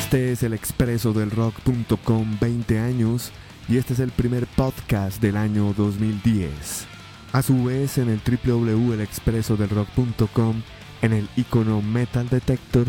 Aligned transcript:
Este 0.00 0.32
es 0.32 0.42
el 0.42 0.54
expreso 0.54 1.12
del 1.12 1.30
rock.com 1.30 2.38
20 2.40 2.78
años 2.78 3.32
y 3.68 3.76
este 3.76 3.92
es 3.92 4.00
el 4.00 4.10
primer 4.10 4.46
podcast 4.46 5.20
del 5.20 5.36
año 5.36 5.74
2010. 5.76 6.86
A 7.32 7.42
su 7.42 7.64
vez 7.64 7.98
en 7.98 8.08
el 8.08 8.18
www.elexpresodelrock.com 8.18 10.62
en 11.02 11.12
el 11.12 11.28
icono 11.36 11.82
Metal 11.82 12.26
Detector 12.30 12.86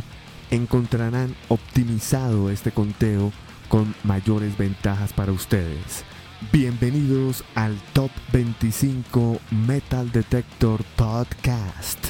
encontrarán 0.51 1.35
optimizado 1.49 2.49
este 2.49 2.71
conteo 2.71 3.33
con 3.67 3.93
mayores 4.03 4.57
ventajas 4.57 5.11
para 5.11 5.33
ustedes. 5.33 6.05
Bienvenidos 6.53 7.43
al 7.55 7.75
Top 7.91 8.11
25 8.31 9.37
Metal 9.67 10.09
Detector 10.13 10.81
Podcast. 10.95 12.05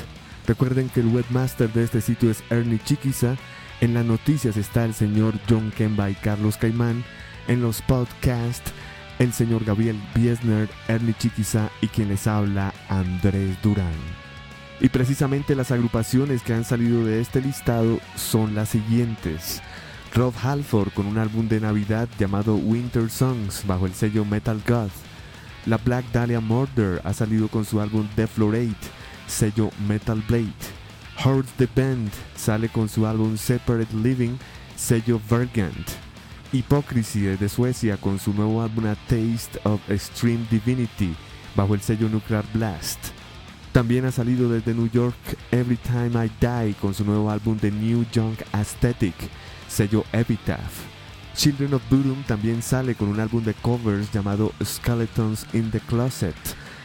Recuerden 0.47 0.89
que 0.89 0.99
el 0.99 1.07
webmaster 1.07 1.73
de 1.73 1.85
este 1.85 2.01
sitio 2.01 2.29
es 2.29 2.43
Ernie 2.51 2.77
Chiquiza. 2.83 3.35
En 3.81 3.95
las 3.95 4.05
noticias 4.05 4.57
está 4.57 4.85
el 4.85 4.93
señor 4.93 5.33
John 5.49 5.73
Kemba 5.75 6.11
y 6.11 6.13
Carlos 6.13 6.55
Caimán. 6.57 7.03
En 7.47 7.63
los 7.63 7.81
podcasts, 7.81 8.71
el 9.17 9.33
señor 9.33 9.65
Gabriel 9.65 9.99
Biesner, 10.13 10.69
Ernie 10.87 11.15
Chiquiza 11.17 11.71
y 11.81 11.87
quien 11.87 12.09
les 12.09 12.27
habla, 12.27 12.75
Andrés 12.89 13.59
Durán. 13.63 13.91
Y 14.79 14.89
precisamente 14.89 15.55
las 15.55 15.71
agrupaciones 15.71 16.43
que 16.43 16.53
han 16.53 16.63
salido 16.63 17.03
de 17.03 17.21
este 17.21 17.41
listado 17.41 17.99
son 18.15 18.53
las 18.53 18.69
siguientes. 18.69 19.63
Rob 20.13 20.33
Halford 20.43 20.93
con 20.93 21.07
un 21.07 21.17
álbum 21.17 21.47
de 21.47 21.59
Navidad 21.59 22.07
llamado 22.19 22.55
Winter 22.55 23.09
Songs 23.09 23.65
bajo 23.65 23.87
el 23.87 23.95
sello 23.95 24.25
Metal 24.25 24.61
God. 24.67 24.91
La 25.65 25.77
Black 25.77 26.05
Dahlia 26.11 26.39
Murder 26.39 27.01
ha 27.03 27.13
salido 27.13 27.47
con 27.47 27.65
su 27.65 27.81
álbum 27.81 28.07
Deflorate, 28.15 28.75
sello 29.25 29.71
Metal 29.87 30.23
Blade. 30.27 30.80
Horde 31.23 31.47
the 31.57 31.67
Band 31.75 32.09
sale 32.35 32.67
con 32.69 32.89
su 32.89 33.05
álbum 33.05 33.37
Separate 33.37 33.95
Living, 33.95 34.37
sello 34.75 35.21
Vergant. 35.29 35.87
Hypocrisy 36.51 37.37
de 37.37 37.47
Suecia 37.47 37.95
con 37.97 38.17
su 38.17 38.33
nuevo 38.33 38.59
álbum 38.63 38.87
A 38.87 38.95
Taste 39.07 39.59
of 39.63 39.79
Extreme 39.87 40.47
Divinity 40.49 41.15
bajo 41.55 41.75
el 41.75 41.81
sello 41.81 42.09
Nuclear 42.09 42.43
Blast. 42.53 42.97
También 43.71 44.05
ha 44.05 44.11
salido 44.11 44.49
desde 44.49 44.73
New 44.73 44.89
York 44.89 45.15
Every 45.51 45.77
Time 45.77 46.25
I 46.25 46.31
Die 46.41 46.73
con 46.81 46.95
su 46.95 47.05
nuevo 47.05 47.29
álbum 47.29 47.55
The 47.59 47.69
New 47.69 48.03
Junk 48.13 48.39
Aesthetic 48.53 49.15
sello 49.67 50.03
Epitaph. 50.13 50.81
Children 51.35 51.75
of 51.75 51.83
Bodom 51.91 52.23
también 52.23 52.63
sale 52.63 52.95
con 52.95 53.09
un 53.09 53.19
álbum 53.19 53.43
de 53.43 53.53
covers 53.53 54.11
llamado 54.11 54.53
Skeletons 54.63 55.45
in 55.53 55.69
the 55.69 55.79
Closet, 55.81 56.35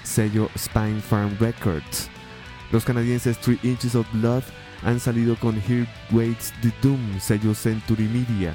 sello 0.05 0.51
Spine 0.59 1.01
Farm 1.01 1.35
Records. 1.41 2.11
Los 2.73 2.85
canadienses 2.85 3.39
Three 3.39 3.59
Inches 3.63 3.95
of 3.95 4.07
Blood 4.13 4.43
han 4.83 4.99
salido 4.99 5.37
con 5.37 5.57
Here 5.57 5.87
Waits 6.11 6.53
the 6.63 6.73
Doom, 6.83 7.21
sello 7.21 7.55
Century 7.55 8.05
Media. 8.05 8.55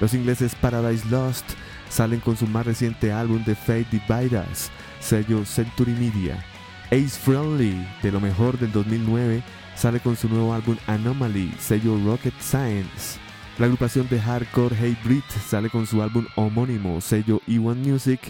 Los 0.00 0.14
ingleses 0.14 0.54
Paradise 0.54 1.06
Lost 1.10 1.44
salen 1.90 2.20
con 2.20 2.36
su 2.36 2.46
más 2.46 2.64
reciente 2.64 3.12
álbum 3.12 3.44
de 3.44 3.54
Fate 3.54 3.86
Divide 3.90 4.42
Us, 4.50 4.70
sello 5.00 5.44
Century 5.44 5.92
Media. 5.92 6.42
Ace 6.86 7.18
Friendly, 7.22 7.86
de 8.02 8.10
lo 8.10 8.20
mejor 8.20 8.58
del 8.58 8.72
2009, 8.72 9.42
sale 9.76 10.00
con 10.00 10.16
su 10.16 10.28
nuevo 10.28 10.54
álbum 10.54 10.76
Anomaly, 10.86 11.52
sello 11.58 11.98
Rocket 12.04 12.34
Science. 12.40 13.18
La 13.58 13.66
agrupación 13.66 14.08
de 14.08 14.18
hardcore 14.18 14.74
Hey 14.74 14.96
Brit 15.04 15.28
sale 15.46 15.68
con 15.68 15.86
su 15.86 16.02
álbum 16.02 16.26
homónimo, 16.34 17.00
sello 17.02 17.42
E1 17.46 17.76
Music. 17.76 18.20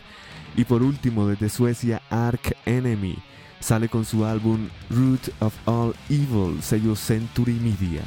Y 0.56 0.64
por 0.64 0.82
último, 0.82 1.28
desde 1.28 1.48
Suecia, 1.48 2.02
Ark 2.10 2.56
Enemy 2.66 3.16
sale 3.60 3.88
con 3.88 4.04
su 4.04 4.24
álbum 4.24 4.68
Root 4.88 5.28
of 5.40 5.54
All 5.66 5.94
Evil, 6.08 6.60
sello 6.62 6.96
Century 6.96 7.54
Media. 7.54 8.02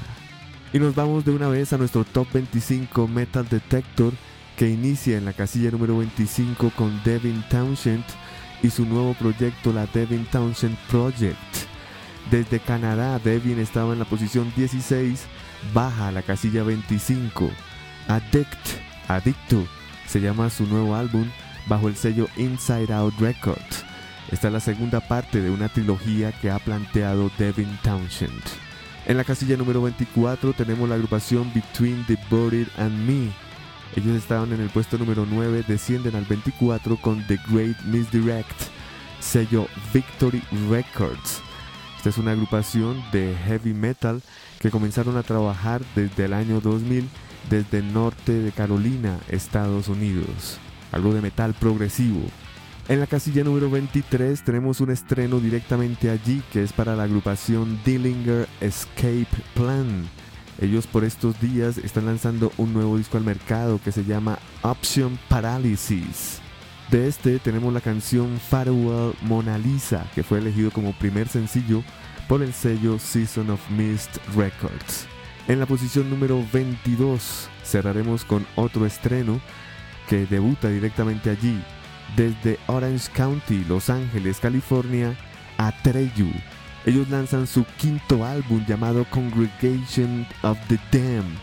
Y 0.73 0.79
nos 0.79 0.95
vamos 0.95 1.23
de 1.23 1.31
una 1.31 1.47
vez 1.47 1.71
a 1.71 1.77
nuestro 1.77 2.03
Top 2.03 2.27
25 2.33 3.07
Metal 3.07 3.47
Detector 3.47 4.11
que 4.57 4.69
inicia 4.69 5.17
en 5.17 5.25
la 5.25 5.33
casilla 5.33 5.71
número 5.71 5.97
25 5.97 6.71
con 6.75 7.01
Devin 7.03 7.43
Townshend 7.49 8.03
y 8.61 8.69
su 8.69 8.85
nuevo 8.85 9.13
proyecto, 9.13 9.71
la 9.71 9.85
Devin 9.87 10.25
Townshend 10.25 10.77
Project. 10.89 11.37
Desde 12.31 12.59
Canadá, 12.59 13.19
Devin 13.19 13.59
estaba 13.59 13.93
en 13.93 13.99
la 13.99 14.05
posición 14.05 14.51
16 14.55 15.25
baja 15.73 16.07
a 16.07 16.11
la 16.11 16.21
casilla 16.21 16.63
25. 16.63 17.49
Addict, 18.07 18.67
Adicto, 19.07 19.65
se 20.07 20.19
llama 20.21 20.49
su 20.49 20.65
nuevo 20.65 20.95
álbum 20.95 21.29
bajo 21.67 21.87
el 21.87 21.95
sello 21.95 22.27
Inside 22.37 22.93
Out 22.93 23.13
Records. 23.19 23.92
Esta 24.31 24.47
es 24.47 24.53
la 24.53 24.59
segunda 24.59 24.99
parte 24.99 25.41
de 25.41 25.49
una 25.49 25.69
trilogía 25.69 26.31
que 26.31 26.49
ha 26.49 26.59
planteado 26.59 27.31
Devin 27.37 27.77
Townshend. 27.83 28.41
En 29.05 29.17
la 29.17 29.23
casilla 29.23 29.57
número 29.57 29.81
24 29.81 30.53
tenemos 30.53 30.87
la 30.87 30.95
agrupación 30.95 31.51
Between 31.53 32.05
the 32.05 32.17
Buried 32.29 32.67
and 32.77 32.97
Me. 33.05 33.31
Ellos 33.95 34.15
estaban 34.15 34.53
en 34.53 34.61
el 34.61 34.69
puesto 34.69 34.97
número 34.97 35.27
9, 35.29 35.65
descienden 35.67 36.15
al 36.15 36.25
24 36.25 36.97
con 36.97 37.25
The 37.27 37.37
Great 37.49 37.79
Misdirect, 37.83 38.59
sello 39.19 39.67
Victory 39.93 40.41
Records. 40.69 41.41
Esta 41.97 42.09
es 42.09 42.17
una 42.17 42.31
agrupación 42.31 43.03
de 43.11 43.35
heavy 43.45 43.73
metal 43.73 44.21
que 44.59 44.71
comenzaron 44.71 45.17
a 45.17 45.23
trabajar 45.23 45.81
desde 45.95 46.25
el 46.25 46.33
año 46.33 46.59
2000 46.59 47.07
desde 47.49 47.79
el 47.79 47.93
norte 47.93 48.31
de 48.31 48.51
Carolina, 48.51 49.19
Estados 49.29 49.87
Unidos. 49.87 50.59
Algo 50.91 51.13
de 51.13 51.21
metal 51.21 51.53
progresivo. 51.53 52.21
En 52.89 52.99
la 52.99 53.07
casilla 53.07 53.45
número 53.45 53.69
23 53.69 54.43
tenemos 54.43 54.81
un 54.81 54.91
estreno 54.91 55.39
directamente 55.39 56.09
allí 56.09 56.43
que 56.51 56.63
es 56.63 56.73
para 56.73 56.97
la 56.97 57.03
agrupación 57.03 57.79
Dillinger 57.85 58.45
Escape 58.59 59.25
Plan. 59.53 60.05
Ellos 60.59 60.85
por 60.85 61.05
estos 61.05 61.39
días 61.39 61.77
están 61.77 62.05
lanzando 62.05 62.51
un 62.57 62.73
nuevo 62.73 62.97
disco 62.97 63.17
al 63.17 63.23
mercado 63.23 63.79
que 63.81 63.93
se 63.93 64.03
llama 64.03 64.37
Option 64.63 65.17
Paralysis. 65.29 66.41
De 66.91 67.07
este 67.07 67.39
tenemos 67.39 67.73
la 67.73 67.79
canción 67.79 68.37
Farewell 68.49 69.13
Mona 69.21 69.57
Lisa, 69.57 70.05
que 70.13 70.23
fue 70.23 70.39
elegido 70.39 70.69
como 70.69 70.91
primer 70.91 71.29
sencillo 71.29 71.83
por 72.27 72.43
el 72.43 72.51
sello 72.51 72.99
Season 72.99 73.49
of 73.49 73.61
Mist 73.69 74.17
Records. 74.35 75.07
En 75.47 75.61
la 75.61 75.65
posición 75.65 76.09
número 76.09 76.43
22 76.51 77.47
cerraremos 77.63 78.25
con 78.25 78.45
otro 78.57 78.85
estreno 78.85 79.39
que 80.09 80.25
debuta 80.25 80.67
directamente 80.67 81.29
allí, 81.29 81.57
desde 82.15 82.59
Orange 82.67 83.09
County, 83.13 83.63
Los 83.67 83.89
Ángeles, 83.89 84.39
California, 84.39 85.15
Atreyu. 85.57 86.31
Ellos 86.85 87.09
lanzan 87.09 87.47
su 87.47 87.65
quinto 87.77 88.25
álbum 88.25 88.65
llamado 88.67 89.05
Congregation 89.09 90.27
of 90.41 90.57
the 90.67 90.77
Damned. 90.91 91.39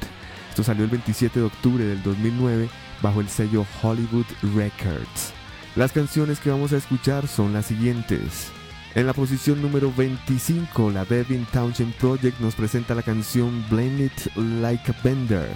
Esto 0.50 0.62
salió 0.62 0.84
el 0.84 0.91
27 0.91 1.41
de 1.41 1.47
octubre 1.47 1.84
del 1.84 2.03
2009 2.03 2.69
bajo 3.03 3.20
el 3.20 3.28
sello 3.28 3.64
Hollywood 3.82 4.26
Records. 4.54 5.32
Las 5.76 5.92
canciones 5.92 6.41
que 6.41 6.50
vamos 6.50 6.72
a 6.72 6.76
escuchar 6.76 7.26
son 7.28 7.52
las 7.52 7.66
siguientes. 7.66 8.50
En 8.94 9.06
la 9.06 9.12
posición 9.12 9.62
número 9.62 9.92
25, 9.97 10.91
la 10.91 11.04
Devin 11.04 11.47
Townshend 11.52 11.94
Project 11.94 12.41
nos 12.41 12.56
presenta 12.56 12.94
la 12.94 13.02
canción 13.02 13.64
Blame 13.70 14.06
It 14.06 14.37
Like 14.37 14.91
a 14.91 14.94
Bender. 15.04 15.48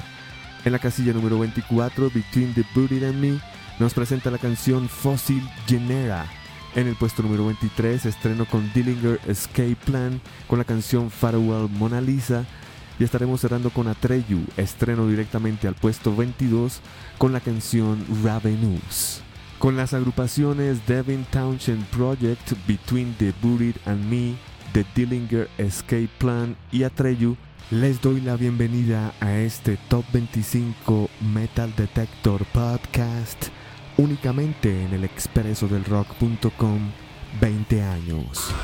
En 0.64 0.72
la 0.72 0.78
casilla 0.78 1.12
número 1.12 1.40
24, 1.40 2.10
Between 2.10 2.54
the 2.54 2.64
Booty 2.74 3.04
and 3.04 3.20
Me, 3.20 3.40
nos 3.78 3.94
presenta 3.94 4.30
la 4.30 4.38
canción 4.38 4.88
Fossil 4.88 5.42
Genera. 5.66 6.26
En 6.74 6.86
el 6.86 6.96
puesto 6.96 7.22
número 7.22 7.46
23, 7.46 8.06
estreno 8.06 8.46
con 8.46 8.72
Dillinger 8.72 9.20
Escape 9.26 9.76
Plan 9.84 10.20
con 10.48 10.58
la 10.58 10.64
canción 10.64 11.10
Farewell 11.10 11.68
Mona 11.68 12.00
Lisa. 12.00 12.44
Y 12.98 13.04
estaremos 13.04 13.40
cerrando 13.40 13.70
con 13.70 13.88
Atreyu, 13.88 14.44
estreno 14.56 15.08
directamente 15.08 15.66
al 15.66 15.74
puesto 15.74 16.14
22 16.14 16.80
con 17.18 17.32
la 17.32 17.40
canción 17.40 18.04
Ravenous. 18.22 19.20
Con 19.58 19.76
las 19.76 19.94
agrupaciones 19.94 20.86
Devin 20.86 21.24
Townshend 21.30 21.84
Project, 21.86 22.52
Between 22.68 23.14
the 23.18 23.32
Buried 23.42 23.76
and 23.86 24.04
Me, 24.08 24.36
The 24.72 24.84
Dillinger 24.94 25.48
Escape 25.58 26.10
Plan 26.18 26.56
y 26.70 26.84
Atreyu, 26.84 27.36
les 27.70 28.00
doy 28.00 28.20
la 28.20 28.36
bienvenida 28.36 29.12
a 29.20 29.36
este 29.36 29.76
Top 29.88 30.04
25 30.12 31.08
Metal 31.32 31.72
Detector 31.76 32.44
Podcast 32.46 33.53
únicamente 33.96 34.84
en 34.84 34.92
el 34.92 35.04
expreso 35.04 35.68
del 35.68 35.84
rock.com 35.84 36.90
20 37.40 37.82
años. 37.82 38.54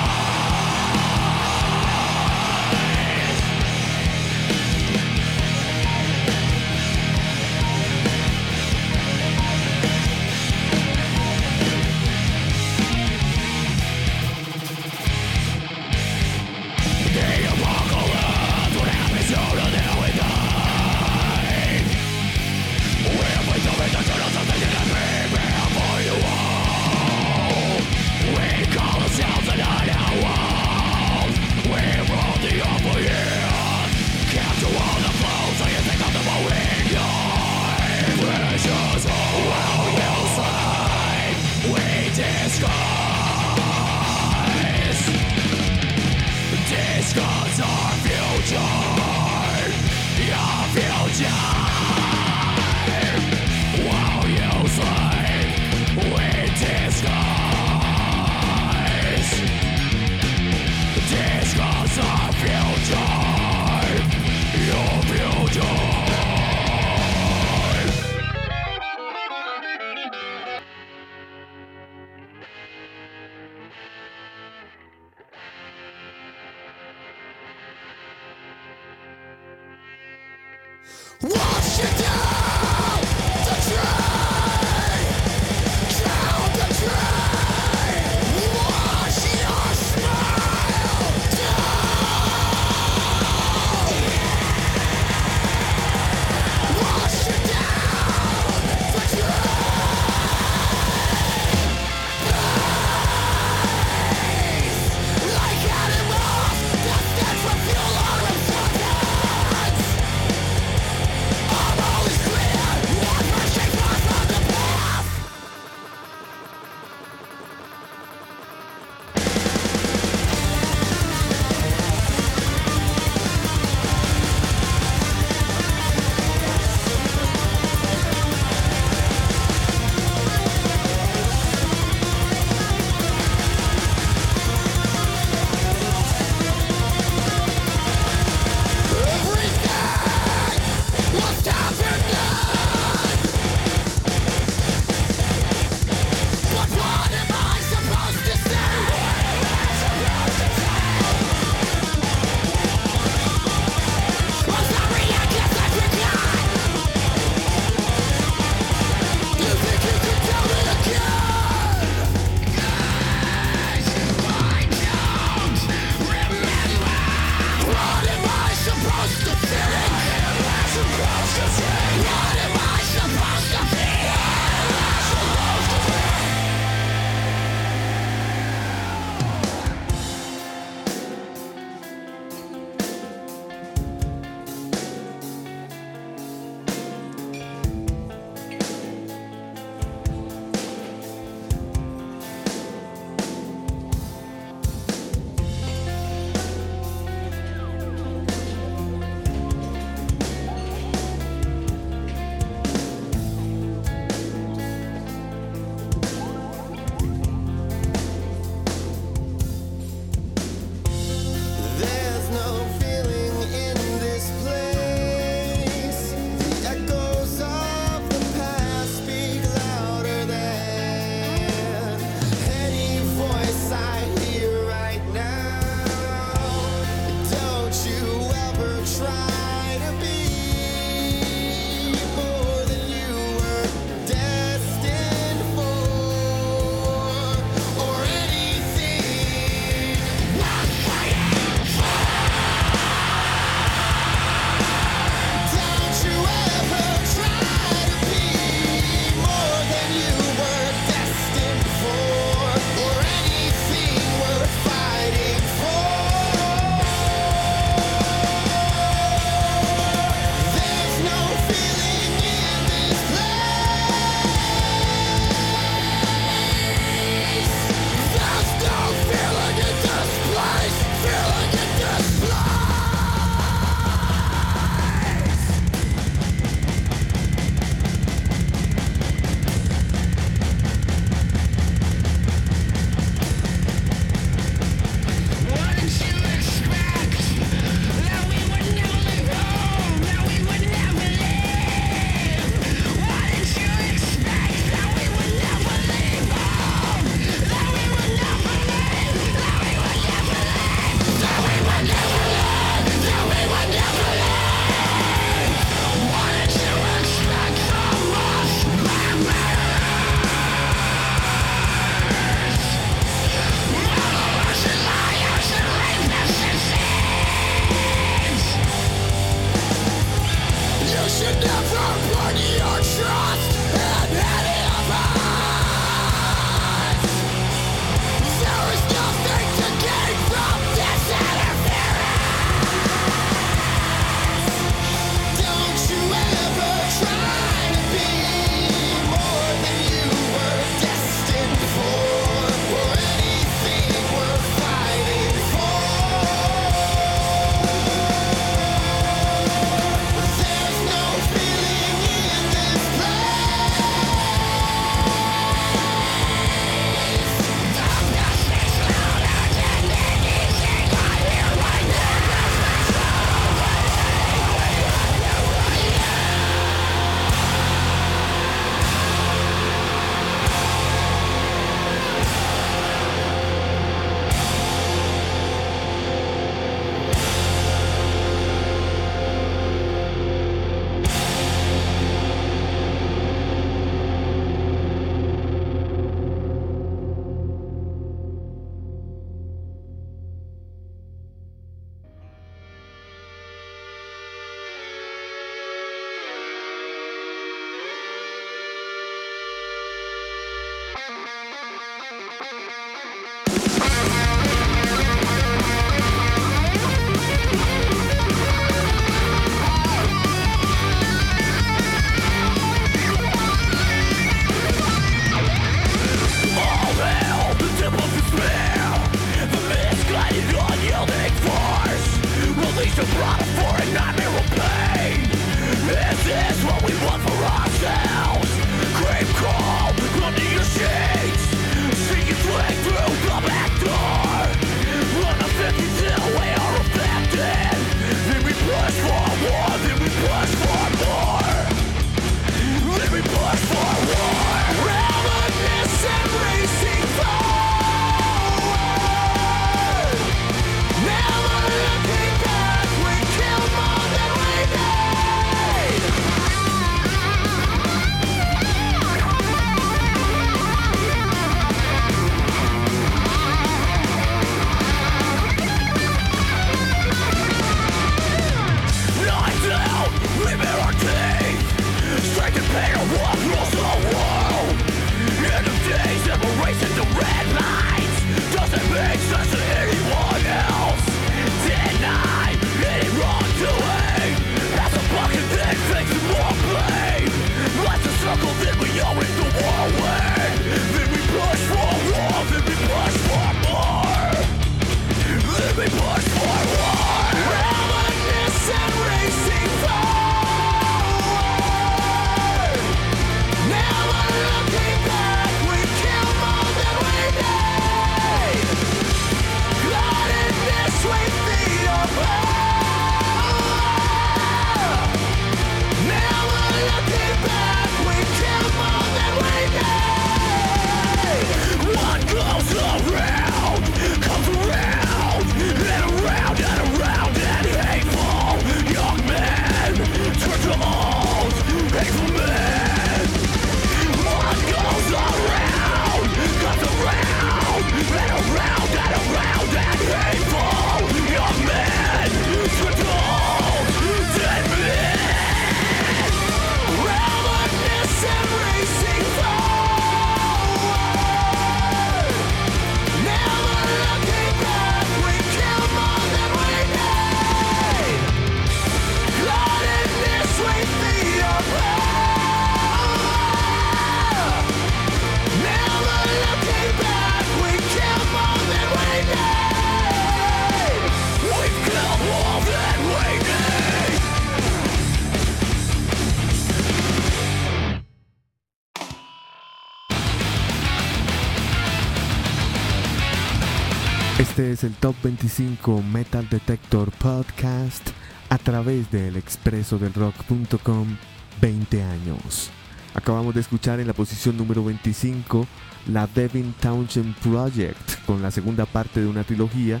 Es 584.72 584.84
el 584.84 584.94
Top 584.94 585.14
25 585.22 586.02
Metal 586.02 586.48
Detector 586.48 587.10
Podcast 587.10 588.08
a 588.48 588.56
través 588.56 589.10
del 589.10 589.36
expreso 589.36 589.98
del 589.98 590.14
rock.com 590.14 591.16
20 591.60 592.02
años. 592.02 592.70
Acabamos 593.14 593.54
de 593.54 593.60
escuchar 593.60 594.00
en 594.00 594.06
la 594.06 594.14
posición 594.14 594.56
número 594.56 594.82
25 594.82 595.66
la 596.06 596.26
Devin 596.26 596.72
Townshend 596.80 597.34
Project 597.36 598.24
con 598.24 598.40
la 598.40 598.50
segunda 598.50 598.86
parte 598.86 599.20
de 599.20 599.26
una 599.26 599.44
trilogía. 599.44 600.00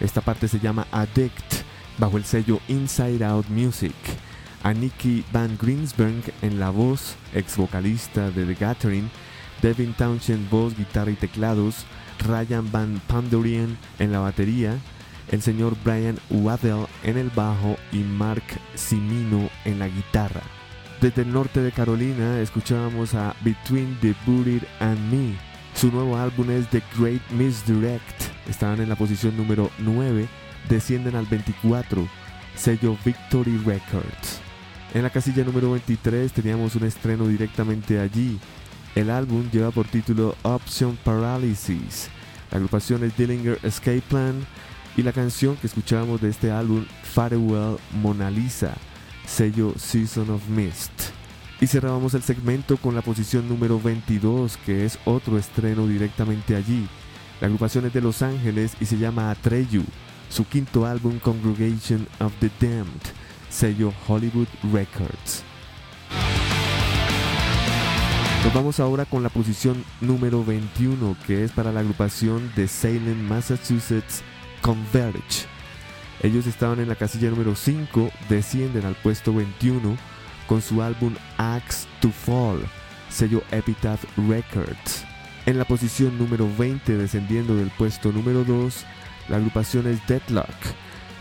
Esta 0.00 0.20
parte 0.20 0.48
se 0.48 0.60
llama 0.60 0.86
Addict 0.92 1.62
bajo 1.96 2.18
el 2.18 2.24
sello 2.24 2.60
Inside 2.68 3.24
Out 3.24 3.48
Music. 3.48 3.94
A 4.62 4.74
Nicky 4.74 5.24
Van 5.32 5.56
Greensberg 5.60 6.34
en 6.42 6.60
la 6.60 6.68
voz, 6.68 7.16
ex 7.32 7.56
vocalista 7.56 8.30
de 8.30 8.44
The 8.44 8.54
Gathering, 8.54 9.10
Devin 9.62 9.94
Townshend 9.94 10.50
voz, 10.50 10.76
guitarra 10.76 11.10
y 11.10 11.16
teclados, 11.16 11.86
Ryan 12.20 12.70
Van 12.70 13.00
Pandorian 13.06 13.76
en 13.98 14.12
la 14.12 14.20
batería, 14.20 14.78
el 15.30 15.42
señor 15.42 15.76
Brian 15.84 16.18
Waddell 16.30 16.86
en 17.04 17.18
el 17.18 17.30
bajo 17.30 17.76
y 17.92 17.98
Mark 17.98 18.42
Simino 18.74 19.50
en 19.64 19.78
la 19.78 19.88
guitarra. 19.88 20.42
Desde 21.00 21.22
el 21.22 21.32
norte 21.32 21.60
de 21.60 21.72
Carolina 21.72 22.40
escuchábamos 22.40 23.14
a 23.14 23.34
Between 23.42 23.96
the 24.00 24.14
Buried 24.26 24.62
and 24.80 24.98
Me. 25.10 25.34
Su 25.74 25.90
nuevo 25.90 26.16
álbum 26.16 26.50
es 26.50 26.68
The 26.68 26.82
Great 26.98 27.22
Misdirect. 27.30 28.22
Estaban 28.48 28.80
en 28.80 28.88
la 28.88 28.96
posición 28.96 29.36
número 29.36 29.70
9, 29.78 30.28
descienden 30.68 31.16
al 31.16 31.26
24, 31.26 32.06
sello 32.54 32.98
Victory 33.04 33.56
Records. 33.64 34.40
En 34.92 35.04
la 35.04 35.10
casilla 35.10 35.44
número 35.44 35.70
23 35.70 36.32
teníamos 36.32 36.74
un 36.74 36.84
estreno 36.84 37.28
directamente 37.28 38.00
allí. 38.00 38.38
El 38.94 39.10
álbum 39.10 39.48
lleva 39.50 39.70
por 39.70 39.86
título 39.86 40.36
Option 40.42 40.96
Paralysis. 41.04 42.08
La 42.50 42.56
agrupación 42.56 43.04
es 43.04 43.16
Dillinger 43.16 43.58
Escape 43.62 44.02
Plan 44.08 44.46
y 44.96 45.02
la 45.02 45.12
canción 45.12 45.56
que 45.56 45.66
escuchábamos 45.66 46.20
de 46.20 46.30
este 46.30 46.50
álbum 46.50 46.84
Farewell 47.02 47.78
Mona 48.02 48.30
Lisa 48.30 48.76
sello 49.30 49.74
Season 49.76 50.28
of 50.30 50.46
Mist. 50.48 50.90
Y 51.60 51.66
cerrábamos 51.66 52.14
el 52.14 52.22
segmento 52.22 52.76
con 52.78 52.94
la 52.94 53.02
posición 53.02 53.48
número 53.48 53.80
22, 53.80 54.56
que 54.64 54.84
es 54.84 54.98
otro 55.04 55.38
estreno 55.38 55.86
directamente 55.86 56.56
allí. 56.56 56.88
La 57.40 57.46
agrupación 57.46 57.86
es 57.86 57.92
de 57.92 58.00
Los 58.00 58.22
Ángeles 58.22 58.72
y 58.80 58.86
se 58.86 58.98
llama 58.98 59.30
Atreyu, 59.30 59.84
su 60.28 60.46
quinto 60.46 60.86
álbum 60.86 61.18
Congregation 61.18 62.06
of 62.18 62.32
the 62.40 62.50
Damned, 62.60 63.02
sello 63.50 63.92
Hollywood 64.08 64.48
Records. 64.72 65.44
Nos 68.42 68.54
vamos 68.54 68.80
ahora 68.80 69.04
con 69.04 69.22
la 69.22 69.28
posición 69.28 69.84
número 70.00 70.42
21, 70.42 71.14
que 71.26 71.44
es 71.44 71.52
para 71.52 71.72
la 71.72 71.80
agrupación 71.80 72.50
de 72.56 72.68
Salem, 72.68 73.20
Massachusetts, 73.28 74.22
Converge. 74.62 75.46
Ellos 76.22 76.46
estaban 76.46 76.80
en 76.80 76.88
la 76.88 76.94
casilla 76.94 77.28
número 77.28 77.54
5, 77.54 78.10
descienden 78.30 78.86
al 78.86 78.94
puesto 78.94 79.34
21 79.34 79.94
con 80.46 80.62
su 80.62 80.80
álbum 80.80 81.14
Axe 81.36 81.86
to 82.00 82.08
Fall, 82.08 82.60
sello 83.10 83.42
Epitaph 83.50 84.02
Records. 84.16 85.04
En 85.44 85.58
la 85.58 85.66
posición 85.66 86.16
número 86.16 86.48
20, 86.58 86.96
descendiendo 86.96 87.54
del 87.56 87.70
puesto 87.70 88.10
número 88.10 88.42
2, 88.44 88.86
la 89.28 89.36
agrupación 89.36 89.86
es 89.86 90.04
Deadlock. 90.06 90.48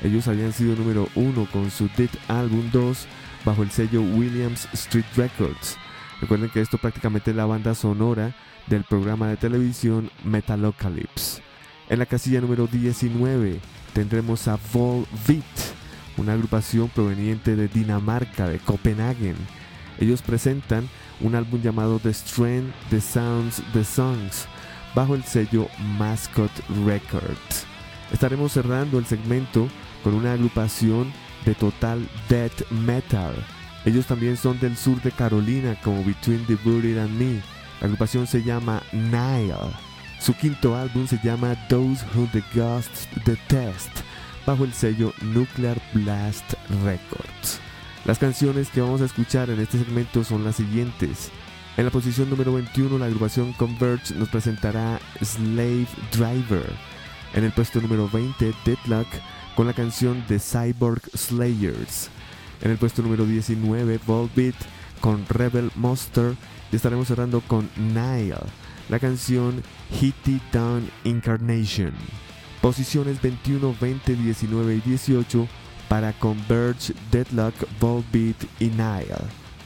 Ellos 0.03 0.29
habían 0.29 0.53
sido 0.53 0.73
número 0.77 1.09
1 1.15 1.47
con 1.51 1.69
su 1.69 1.89
Dead 1.97 2.09
Album 2.29 2.69
2 2.71 3.07
bajo 3.43 3.63
el 3.63 3.71
sello 3.71 4.01
Williams 4.01 4.69
Street 4.73 5.05
Records. 5.17 5.77
Recuerden 6.21 6.49
que 6.49 6.61
esto 6.61 6.77
prácticamente 6.77 7.31
es 7.31 7.37
la 7.37 7.45
banda 7.45 7.73
sonora 7.75 8.35
del 8.67 8.83
programa 8.83 9.27
de 9.27 9.37
televisión 9.37 10.11
Metalocalypse. 10.23 11.41
En 11.87 11.99
la 11.99 12.05
casilla 12.05 12.41
número 12.41 12.67
19, 12.67 13.59
tendremos 13.93 14.47
a 14.47 14.59
Volbeat, 14.73 15.43
una 16.17 16.33
agrupación 16.33 16.89
proveniente 16.89 17.55
de 17.55 17.67
Dinamarca, 17.67 18.47
de 18.47 18.59
Copenhagen. 18.59 19.35
Ellos 19.99 20.21
presentan 20.21 20.89
un 21.21 21.35
álbum 21.35 21.61
llamado 21.61 21.99
The 21.99 22.13
Strength, 22.13 22.73
The 22.89 23.01
Sounds, 23.01 23.63
The 23.73 23.83
Songs, 23.83 24.47
bajo 24.93 25.15
el 25.15 25.23
sello 25.23 25.67
Mascot 25.97 26.51
Records. 26.85 27.65
Estaremos 28.11 28.51
cerrando 28.51 28.99
el 28.99 29.05
segmento 29.05 29.67
con 30.03 30.13
una 30.13 30.33
agrupación 30.33 31.11
de 31.45 31.55
total 31.55 32.07
death 32.27 32.69
metal. 32.71 33.33
Ellos 33.85 34.05
también 34.05 34.37
son 34.37 34.59
del 34.59 34.75
sur 34.75 35.01
de 35.01 35.11
Carolina, 35.11 35.77
como 35.83 36.03
Between 36.03 36.45
the 36.45 36.55
Buried 36.63 36.97
and 36.97 37.17
Me. 37.17 37.41
La 37.79 37.85
agrupación 37.85 38.27
se 38.27 38.43
llama 38.43 38.83
Nile. 38.91 39.55
Su 40.19 40.33
quinto 40.33 40.75
álbum 40.75 41.07
se 41.07 41.19
llama 41.23 41.55
Those 41.69 42.05
Who 42.13 42.27
the 42.33 42.43
Ghosts 42.53 43.07
Detest, 43.25 43.89
bajo 44.45 44.65
el 44.65 44.73
sello 44.73 45.13
Nuclear 45.21 45.81
Blast 45.93 46.53
Records. 46.83 47.59
Las 48.05 48.19
canciones 48.19 48.69
que 48.69 48.81
vamos 48.81 49.01
a 49.01 49.05
escuchar 49.05 49.49
en 49.49 49.61
este 49.61 49.77
segmento 49.77 50.23
son 50.23 50.43
las 50.43 50.57
siguientes. 50.57 51.31
En 51.77 51.85
la 51.85 51.91
posición 51.91 52.29
número 52.29 52.51
21, 52.53 52.97
la 52.97 53.05
agrupación 53.05 53.53
Converge 53.53 54.13
nos 54.15 54.27
presentará 54.27 54.99
Slave 55.21 55.87
Driver. 56.11 56.69
En 57.33 57.45
el 57.45 57.53
puesto 57.53 57.79
número 57.79 58.09
20, 58.09 58.53
Deadlock 58.65 59.07
con 59.55 59.67
la 59.67 59.73
canción 59.73 60.23
The 60.27 60.39
Cyborg 60.39 61.01
Slayers. 61.15 62.09
En 62.61 62.71
el 62.71 62.77
puesto 62.77 63.01
número 63.01 63.25
19, 63.25 63.99
Volbeat 64.05 64.55
con 65.01 65.25
Rebel 65.27 65.71
Monster. 65.75 66.35
Y 66.71 66.75
estaremos 66.75 67.07
cerrando 67.07 67.41
con 67.41 67.69
Nile 67.77 68.35
la 68.89 68.99
canción 68.99 69.63
Hitty 69.99 70.41
Down 70.51 70.89
Incarnation. 71.03 71.93
Posiciones 72.61 73.21
21, 73.21 73.75
20, 73.79 74.15
19 74.15 74.75
y 74.75 74.81
18 74.81 75.47
para 75.87 76.13
Converge, 76.13 76.93
Deadlock, 77.11 77.55
Volbeat 77.79 78.43
y 78.59 78.65
Nile. 78.65 79.15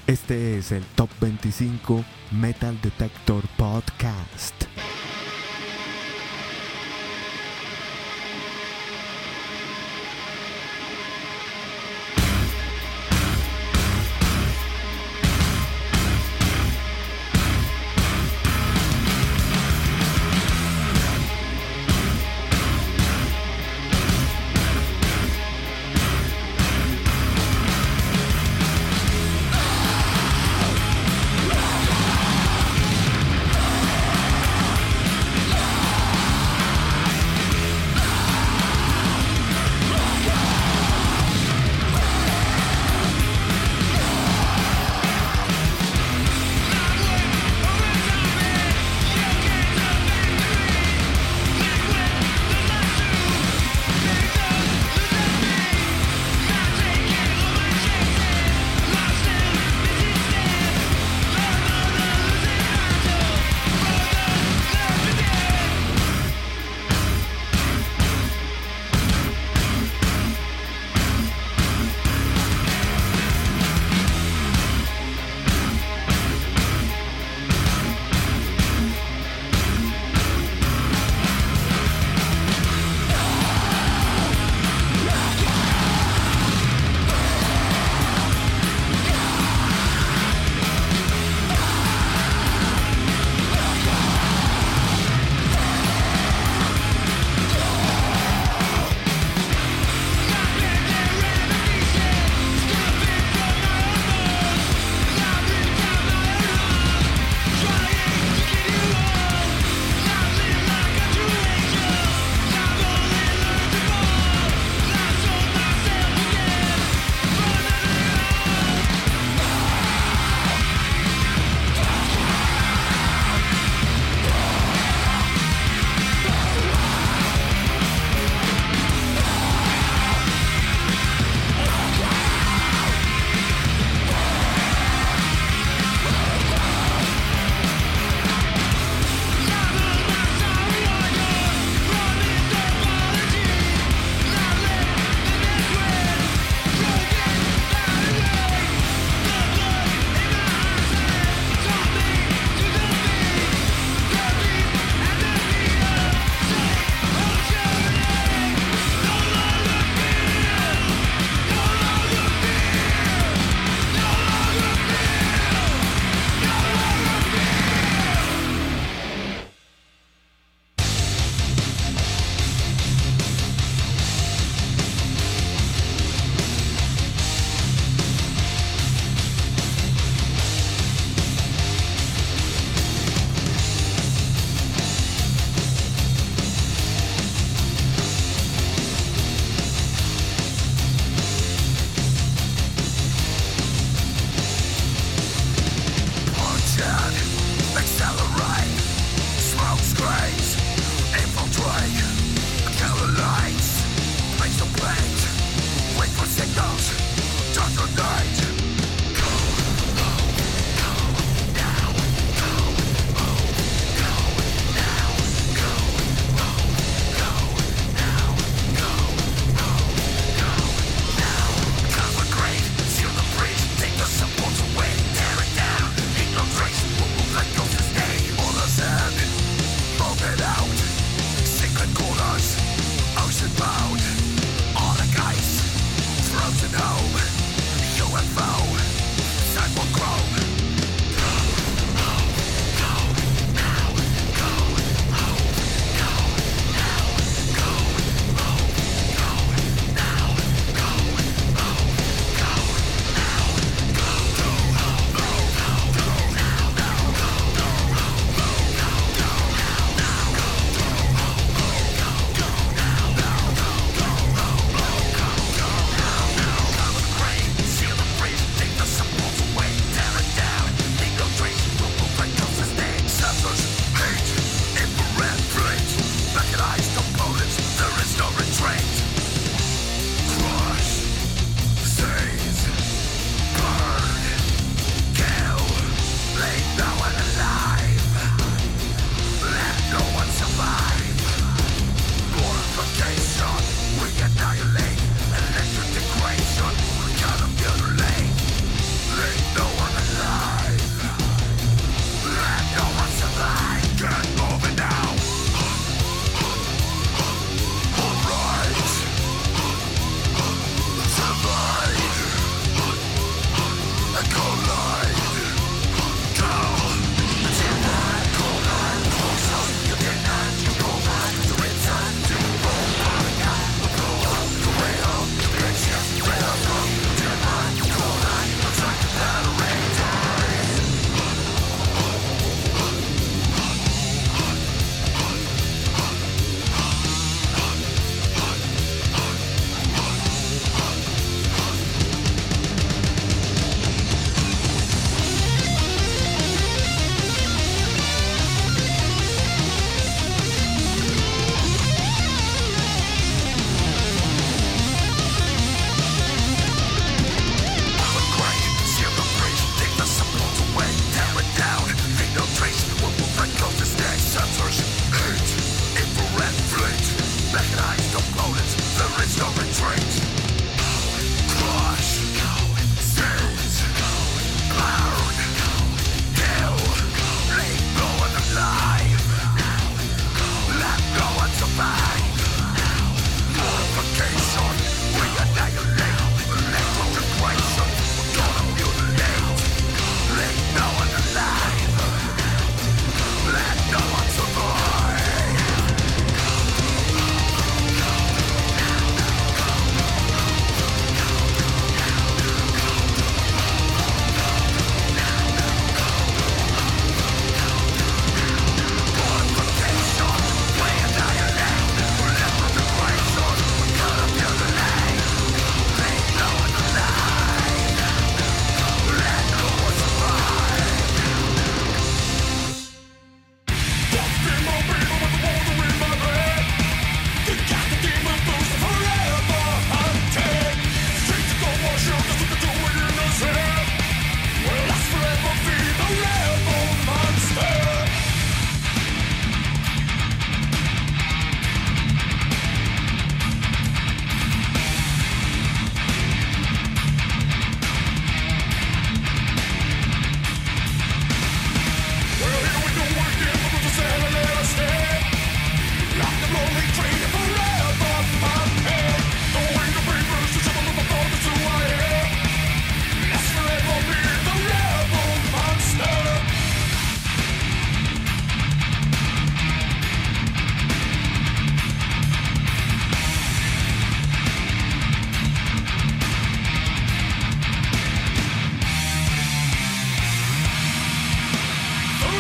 Este 0.06 0.58
es 0.58 0.72
el 0.72 0.84
Top 0.96 1.10
25 1.20 2.04
Metal 2.32 2.78
Detector 2.82 3.44
Podcast. 3.58 4.66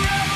Yeah! 0.04 0.33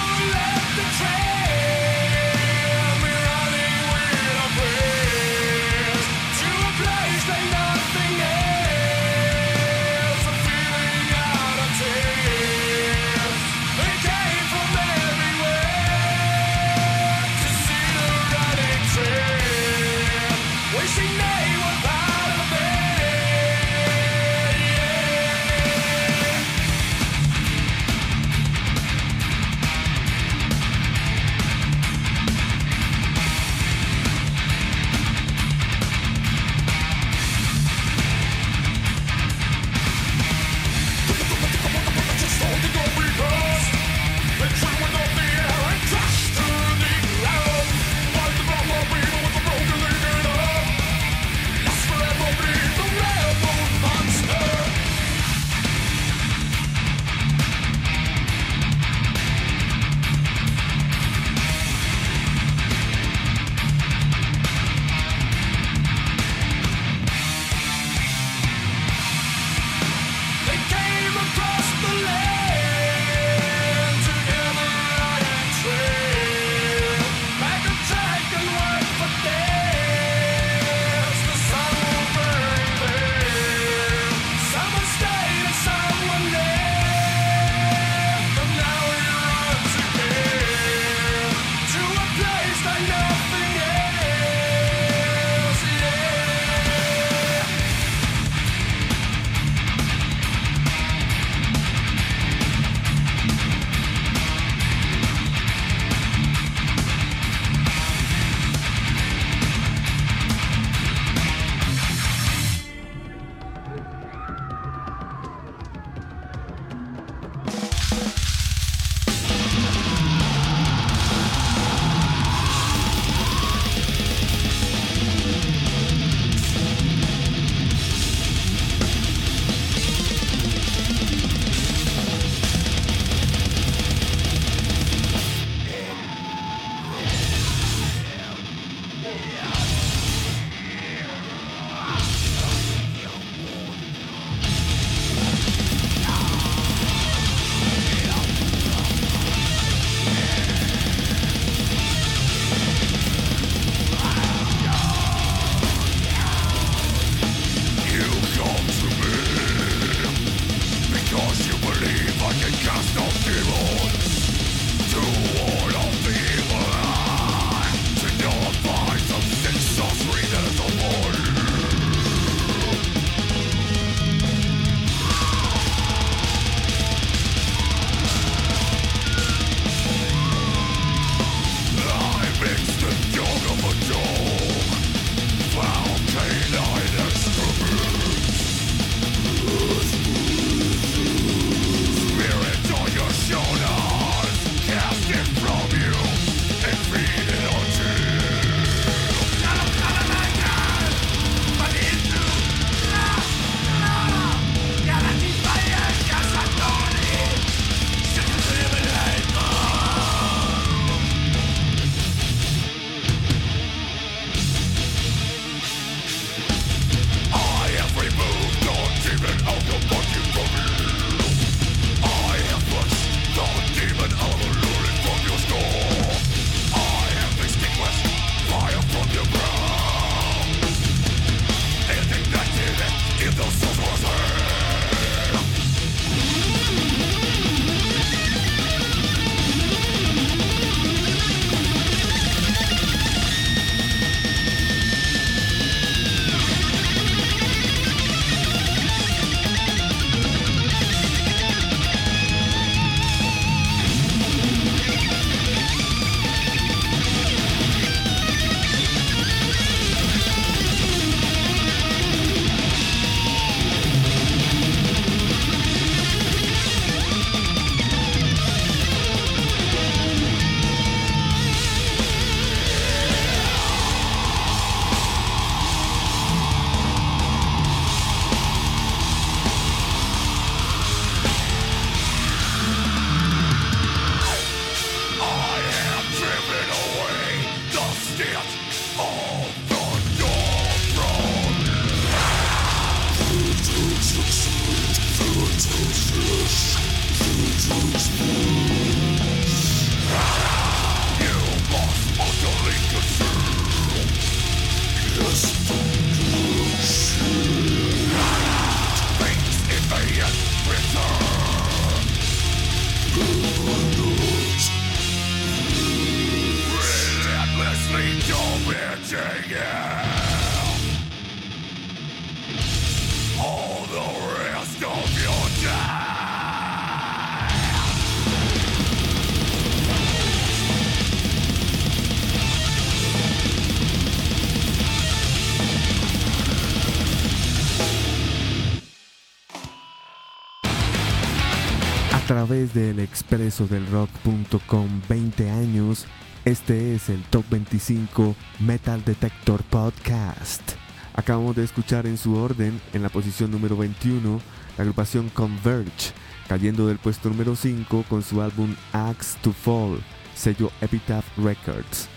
Expreso 343.07 343.67
del 343.67 343.87
rock.com 343.87 345.01
20 345.07 345.49
años, 345.49 346.05
este 346.45 346.93
es 346.93 347.09
el 347.09 347.23
Top 347.23 347.45
25 347.49 348.35
Metal 348.59 349.03
Detector 349.03 349.63
Podcast. 349.63 350.73
Acabamos 351.13 351.55
de 351.55 351.63
escuchar 351.63 352.05
en 352.05 352.17
su 352.17 352.35
orden, 352.35 352.79
en 352.93 353.03
la 353.03 353.09
posición 353.09 353.51
número 353.51 353.77
21, 353.77 354.41
la 354.77 354.81
agrupación 354.81 355.29
Converge, 355.29 356.11
cayendo 356.47 356.87
del 356.87 356.97
puesto 356.97 357.29
número 357.29 357.55
5 357.55 358.05
con 358.09 358.21
su 358.23 358.41
álbum 358.41 358.75
Axe 358.91 359.37
to 359.41 359.53
Fall, 359.53 359.99
sello 360.35 360.69
Epitaph 360.81 361.25
Records. 361.37 362.09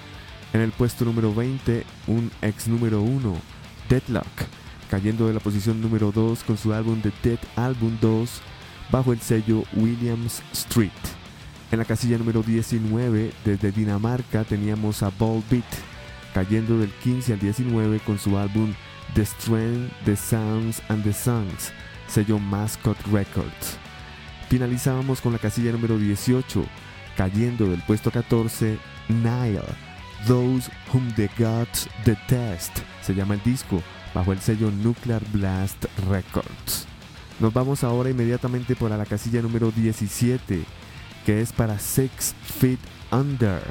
En 0.52 0.60
el 0.60 0.72
puesto 0.72 1.04
número 1.04 1.32
20, 1.32 1.84
un 2.08 2.30
ex 2.42 2.66
número 2.66 3.00
1, 3.00 3.36
Deadlock, 3.88 4.26
cayendo 4.90 5.28
de 5.28 5.34
la 5.34 5.40
posición 5.40 5.80
número 5.80 6.10
2 6.10 6.42
con 6.42 6.58
su 6.58 6.74
álbum 6.74 7.00
The 7.00 7.12
Dead 7.22 7.38
Album 7.56 7.96
2, 8.00 8.42
bajo 8.90 9.12
el 9.12 9.20
sello 9.20 9.64
Williams 9.74 10.42
Street. 10.52 10.90
En 11.70 11.78
la 11.78 11.84
casilla 11.84 12.18
número 12.18 12.42
19, 12.42 13.32
desde 13.44 13.72
Dinamarca, 13.72 14.44
teníamos 14.44 15.02
a 15.02 15.10
Ball 15.10 15.42
Beat, 15.48 15.64
cayendo 16.34 16.78
del 16.78 16.90
15 16.90 17.34
al 17.34 17.38
19 17.38 18.00
con 18.00 18.18
su 18.18 18.36
álbum 18.36 18.74
The 19.14 19.24
Strength, 19.24 19.92
The 20.04 20.16
Sounds 20.16 20.82
and 20.88 21.04
the 21.04 21.12
Songs, 21.12 21.72
sello 22.08 22.38
Mascot 22.38 23.00
Records. 23.12 23.78
Finalizábamos 24.48 25.20
con 25.20 25.32
la 25.32 25.38
casilla 25.38 25.70
número 25.70 25.96
18, 25.96 26.64
cayendo 27.16 27.66
del 27.66 27.82
puesto 27.82 28.10
14, 28.10 28.78
Nile, 29.08 29.62
Those 30.26 30.70
Whom 30.92 31.12
the 31.14 31.30
Gods 31.38 31.88
Detest, 32.04 32.78
se 33.00 33.14
llama 33.14 33.34
el 33.34 33.42
disco, 33.44 33.80
bajo 34.12 34.32
el 34.32 34.40
sello 34.40 34.72
Nuclear 34.72 35.22
Blast 35.32 35.84
Records. 36.08 36.89
Nos 37.40 37.54
vamos 37.54 37.84
ahora 37.84 38.10
inmediatamente 38.10 38.76
por 38.76 38.90
la 38.90 39.06
casilla 39.06 39.40
número 39.40 39.70
17, 39.70 40.62
que 41.24 41.40
es 41.40 41.54
para 41.54 41.78
Six 41.78 42.34
Feet 42.58 42.78
Under, 43.10 43.62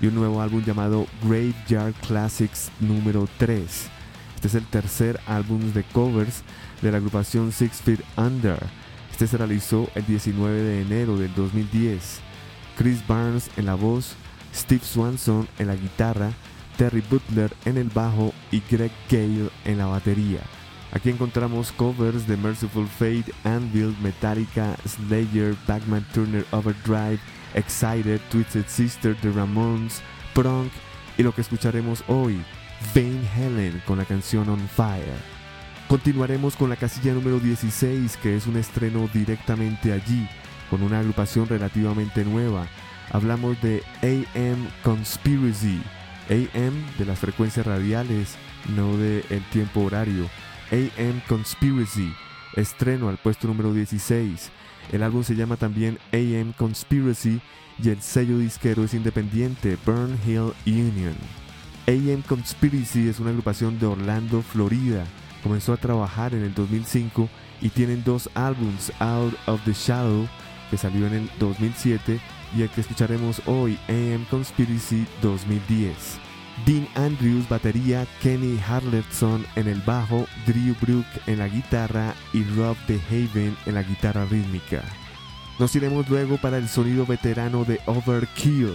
y 0.00 0.06
un 0.06 0.14
nuevo 0.14 0.40
álbum 0.40 0.64
llamado 0.64 1.06
Graveyard 1.22 1.92
Classics 2.06 2.72
número 2.80 3.28
3. 3.36 3.90
Este 4.34 4.48
es 4.48 4.54
el 4.54 4.64
tercer 4.64 5.20
álbum 5.26 5.60
de 5.74 5.84
covers 5.84 6.42
de 6.80 6.90
la 6.90 6.96
agrupación 6.96 7.52
Six 7.52 7.82
Feet 7.82 8.00
Under. 8.16 8.58
Este 9.10 9.26
se 9.26 9.36
realizó 9.36 9.90
el 9.94 10.06
19 10.06 10.62
de 10.62 10.80
enero 10.80 11.18
del 11.18 11.34
2010. 11.34 12.20
Chris 12.78 13.06
Barnes 13.06 13.50
en 13.58 13.66
la 13.66 13.74
voz, 13.74 14.14
Steve 14.54 14.82
Swanson 14.82 15.46
en 15.58 15.66
la 15.66 15.76
guitarra, 15.76 16.30
Terry 16.78 17.02
Butler 17.10 17.52
en 17.66 17.76
el 17.76 17.90
bajo 17.90 18.32
y 18.50 18.62
Greg 18.70 18.90
Gale 19.10 19.50
en 19.66 19.76
la 19.76 19.86
batería. 19.86 20.40
Aquí 20.92 21.08
encontramos 21.08 21.72
covers 21.72 22.26
de 22.26 22.36
Merciful 22.36 22.86
Fate, 22.86 23.32
Anvil, 23.44 23.96
Metallica, 24.02 24.76
Slayer, 24.86 25.56
Backman 25.66 26.06
Turner 26.12 26.44
Overdrive, 26.50 27.18
Excited, 27.54 28.20
Twisted 28.30 28.66
Sister, 28.68 29.16
The 29.22 29.30
Ramones, 29.30 30.02
Prong 30.34 30.68
y 31.16 31.22
lo 31.22 31.34
que 31.34 31.40
escucharemos 31.40 32.04
hoy, 32.08 32.42
Van 32.94 33.26
Helen 33.36 33.82
con 33.86 33.96
la 33.96 34.04
canción 34.04 34.48
On 34.50 34.68
Fire. 34.68 35.32
Continuaremos 35.88 36.56
con 36.56 36.68
la 36.68 36.76
casilla 36.76 37.14
número 37.14 37.38
16 37.38 38.18
que 38.18 38.36
es 38.36 38.46
un 38.46 38.56
estreno 38.56 39.08
directamente 39.14 39.94
allí, 39.94 40.28
con 40.68 40.82
una 40.82 41.00
agrupación 41.00 41.48
relativamente 41.48 42.22
nueva. 42.22 42.66
Hablamos 43.10 43.60
de 43.62 43.82
AM 44.02 44.68
Conspiracy, 44.82 45.80
AM 46.28 46.98
de 46.98 47.04
las 47.06 47.18
frecuencias 47.18 47.64
radiales, 47.64 48.36
no 48.76 48.96
de 48.98 49.24
el 49.30 49.42
tiempo 49.50 49.80
horario. 49.80 50.28
AM 50.72 51.20
Conspiracy, 51.28 52.14
estreno 52.56 53.10
al 53.10 53.18
puesto 53.18 53.46
número 53.46 53.74
16. 53.74 54.50
El 54.90 55.02
álbum 55.02 55.22
se 55.22 55.34
llama 55.36 55.56
también 55.56 55.98
AM 56.12 56.52
Conspiracy 56.54 57.42
y 57.82 57.90
el 57.90 58.00
sello 58.00 58.38
disquero 58.38 58.82
es 58.82 58.94
independiente 58.94 59.76
Burn 59.84 60.18
Hill 60.26 60.54
Union. 60.66 61.14
AM 61.86 62.22
Conspiracy 62.22 63.08
es 63.08 63.20
una 63.20 63.30
agrupación 63.30 63.78
de 63.78 63.86
Orlando, 63.86 64.40
Florida. 64.40 65.04
Comenzó 65.42 65.74
a 65.74 65.76
trabajar 65.76 66.32
en 66.32 66.42
el 66.42 66.54
2005 66.54 67.28
y 67.60 67.68
tienen 67.68 68.02
dos 68.02 68.30
álbums, 68.34 68.92
Out 68.98 69.34
of 69.46 69.60
the 69.66 69.74
Shadow, 69.74 70.26
que 70.70 70.78
salió 70.78 71.06
en 71.06 71.14
el 71.14 71.30
2007, 71.38 72.18
y 72.56 72.62
el 72.62 72.70
que 72.70 72.80
escucharemos 72.80 73.42
hoy, 73.46 73.78
AM 73.88 74.24
Conspiracy 74.30 75.06
2010. 75.20 76.31
Dean 76.66 76.86
Andrews 76.94 77.48
batería, 77.48 78.06
Kenny 78.20 78.58
Harletson 78.58 79.44
en 79.56 79.68
el 79.68 79.80
bajo, 79.80 80.26
Drew 80.46 80.76
Brook 80.80 81.06
en 81.26 81.38
la 81.38 81.48
guitarra 81.48 82.14
y 82.32 82.44
Rob 82.44 82.76
DeHaven 82.86 83.56
en 83.66 83.74
la 83.74 83.82
guitarra 83.82 84.26
rítmica. 84.26 84.82
Nos 85.58 85.74
iremos 85.74 86.08
luego 86.08 86.36
para 86.36 86.58
el 86.58 86.68
sonido 86.68 87.04
veterano 87.04 87.64
de 87.64 87.80
Overkill, 87.86 88.72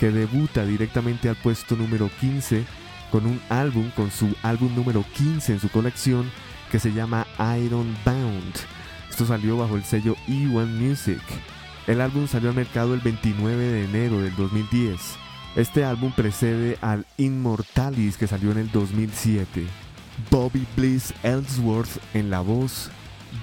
que 0.00 0.10
debuta 0.10 0.64
directamente 0.64 1.28
al 1.28 1.36
puesto 1.36 1.76
número 1.76 2.10
15 2.20 2.64
con 3.10 3.26
un 3.26 3.40
álbum, 3.48 3.90
con 3.90 4.10
su 4.10 4.34
álbum 4.42 4.74
número 4.74 5.04
15 5.14 5.54
en 5.54 5.60
su 5.60 5.68
colección, 5.70 6.30
que 6.70 6.78
se 6.78 6.92
llama 6.92 7.26
Iron 7.58 7.96
Bound. 8.04 8.54
Esto 9.08 9.26
salió 9.26 9.56
bajo 9.58 9.76
el 9.76 9.84
sello 9.84 10.16
E1 10.28 10.66
Music. 10.66 11.22
El 11.86 12.00
álbum 12.00 12.26
salió 12.26 12.50
al 12.50 12.56
mercado 12.56 12.94
el 12.94 13.00
29 13.00 13.56
de 13.56 13.84
enero 13.84 14.20
del 14.20 14.34
2010. 14.36 15.27
Este 15.56 15.84
álbum 15.84 16.12
precede 16.12 16.78
al 16.80 17.06
Immortalis 17.16 18.16
que 18.16 18.26
salió 18.26 18.52
en 18.52 18.58
el 18.58 18.70
2007. 18.70 19.66
Bobby 20.30 20.66
Bliss 20.76 21.14
Ellsworth 21.22 21.98
en 22.14 22.30
la 22.30 22.40
voz, 22.40 22.90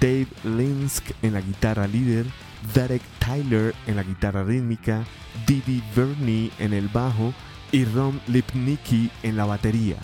Dave 0.00 0.28
Linsk 0.44 1.10
en 1.22 1.34
la 1.34 1.40
guitarra 1.40 1.86
líder, 1.86 2.26
Derek 2.74 3.02
Tyler 3.18 3.74
en 3.86 3.96
la 3.96 4.02
guitarra 4.02 4.44
rítmica, 4.44 5.04
Didi 5.46 5.82
Verney 5.94 6.52
en 6.58 6.72
el 6.72 6.88
bajo 6.88 7.32
y 7.72 7.84
Ron 7.84 8.20
Lipnicki 8.26 9.10
en 9.22 9.36
la 9.36 9.44
batería. 9.44 9.96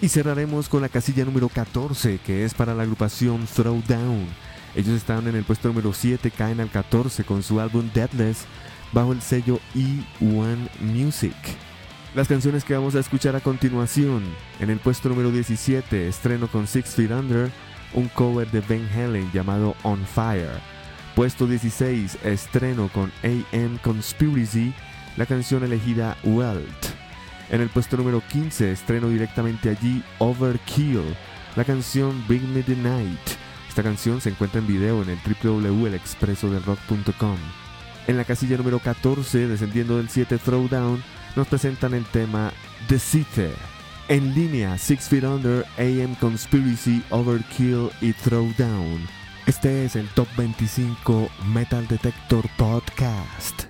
Y 0.00 0.08
cerraremos 0.08 0.68
con 0.68 0.82
la 0.82 0.88
casilla 0.88 1.24
número 1.24 1.48
14 1.48 2.18
que 2.18 2.44
es 2.44 2.54
para 2.54 2.74
la 2.74 2.82
agrupación 2.82 3.46
Throwdown. 3.46 4.26
Ellos 4.74 4.94
estaban 4.94 5.26
en 5.26 5.36
el 5.36 5.44
puesto 5.44 5.68
número 5.68 5.92
7, 5.92 6.30
caen 6.30 6.60
al 6.60 6.70
14 6.70 7.24
con 7.24 7.42
su 7.42 7.60
álbum 7.60 7.88
Deadless 7.94 8.46
bajo 8.92 9.12
el 9.12 9.20
sello 9.20 9.60
E1 9.74 10.56
Music. 10.80 11.34
Las 12.14 12.28
canciones 12.28 12.64
que 12.64 12.74
vamos 12.74 12.94
a 12.94 13.00
escuchar 13.00 13.36
a 13.36 13.40
continuación, 13.40 14.22
en 14.58 14.70
el 14.70 14.78
puesto 14.78 15.08
número 15.08 15.30
17, 15.30 16.08
estreno 16.08 16.48
con 16.48 16.66
Six 16.66 16.94
Feet 16.94 17.10
Under, 17.10 17.50
un 17.92 18.08
cover 18.08 18.50
de 18.50 18.60
Ben 18.60 18.88
Helen 18.88 19.30
llamado 19.32 19.74
On 19.82 20.04
Fire. 20.06 20.60
Puesto 21.14 21.46
16, 21.46 22.18
estreno 22.24 22.88
con 22.88 23.12
AM 23.22 23.78
Conspiracy, 23.82 24.72
la 25.16 25.26
canción 25.26 25.64
elegida 25.64 26.16
Welt. 26.24 26.86
En 27.50 27.60
el 27.60 27.68
puesto 27.68 27.96
número 27.96 28.22
15, 28.32 28.72
estreno 28.72 29.08
directamente 29.08 29.70
allí 29.70 30.02
Overkill, 30.18 31.04
la 31.54 31.64
canción 31.64 32.24
Bring 32.26 32.54
Me 32.54 32.62
the 32.62 32.76
Night. 32.76 33.20
Esta 33.68 33.82
canción 33.82 34.20
se 34.20 34.30
encuentra 34.30 34.60
en 34.60 34.66
video 34.66 35.02
en 35.02 35.10
el 35.10 35.18
www.elexpresodelrock.com. 35.42 37.65
En 38.06 38.16
la 38.16 38.24
casilla 38.24 38.56
número 38.56 38.78
14, 38.78 39.48
descendiendo 39.48 39.96
del 39.96 40.08
7 40.08 40.38
Throwdown, 40.38 41.02
nos 41.34 41.48
presentan 41.48 41.92
el 41.94 42.04
tema 42.04 42.52
The 42.88 42.98
City. 43.00 43.50
En 44.08 44.32
línea, 44.32 44.78
Six 44.78 45.08
Feet 45.08 45.24
Under, 45.24 45.64
AM 45.78 46.14
Conspiracy, 46.20 47.02
Overkill 47.10 47.90
y 48.00 48.12
Throwdown. 48.12 49.00
Este 49.46 49.84
es 49.84 49.96
el 49.96 50.08
Top 50.10 50.28
25 50.36 51.28
Metal 51.52 51.86
Detector 51.88 52.48
Podcast. 52.56 53.64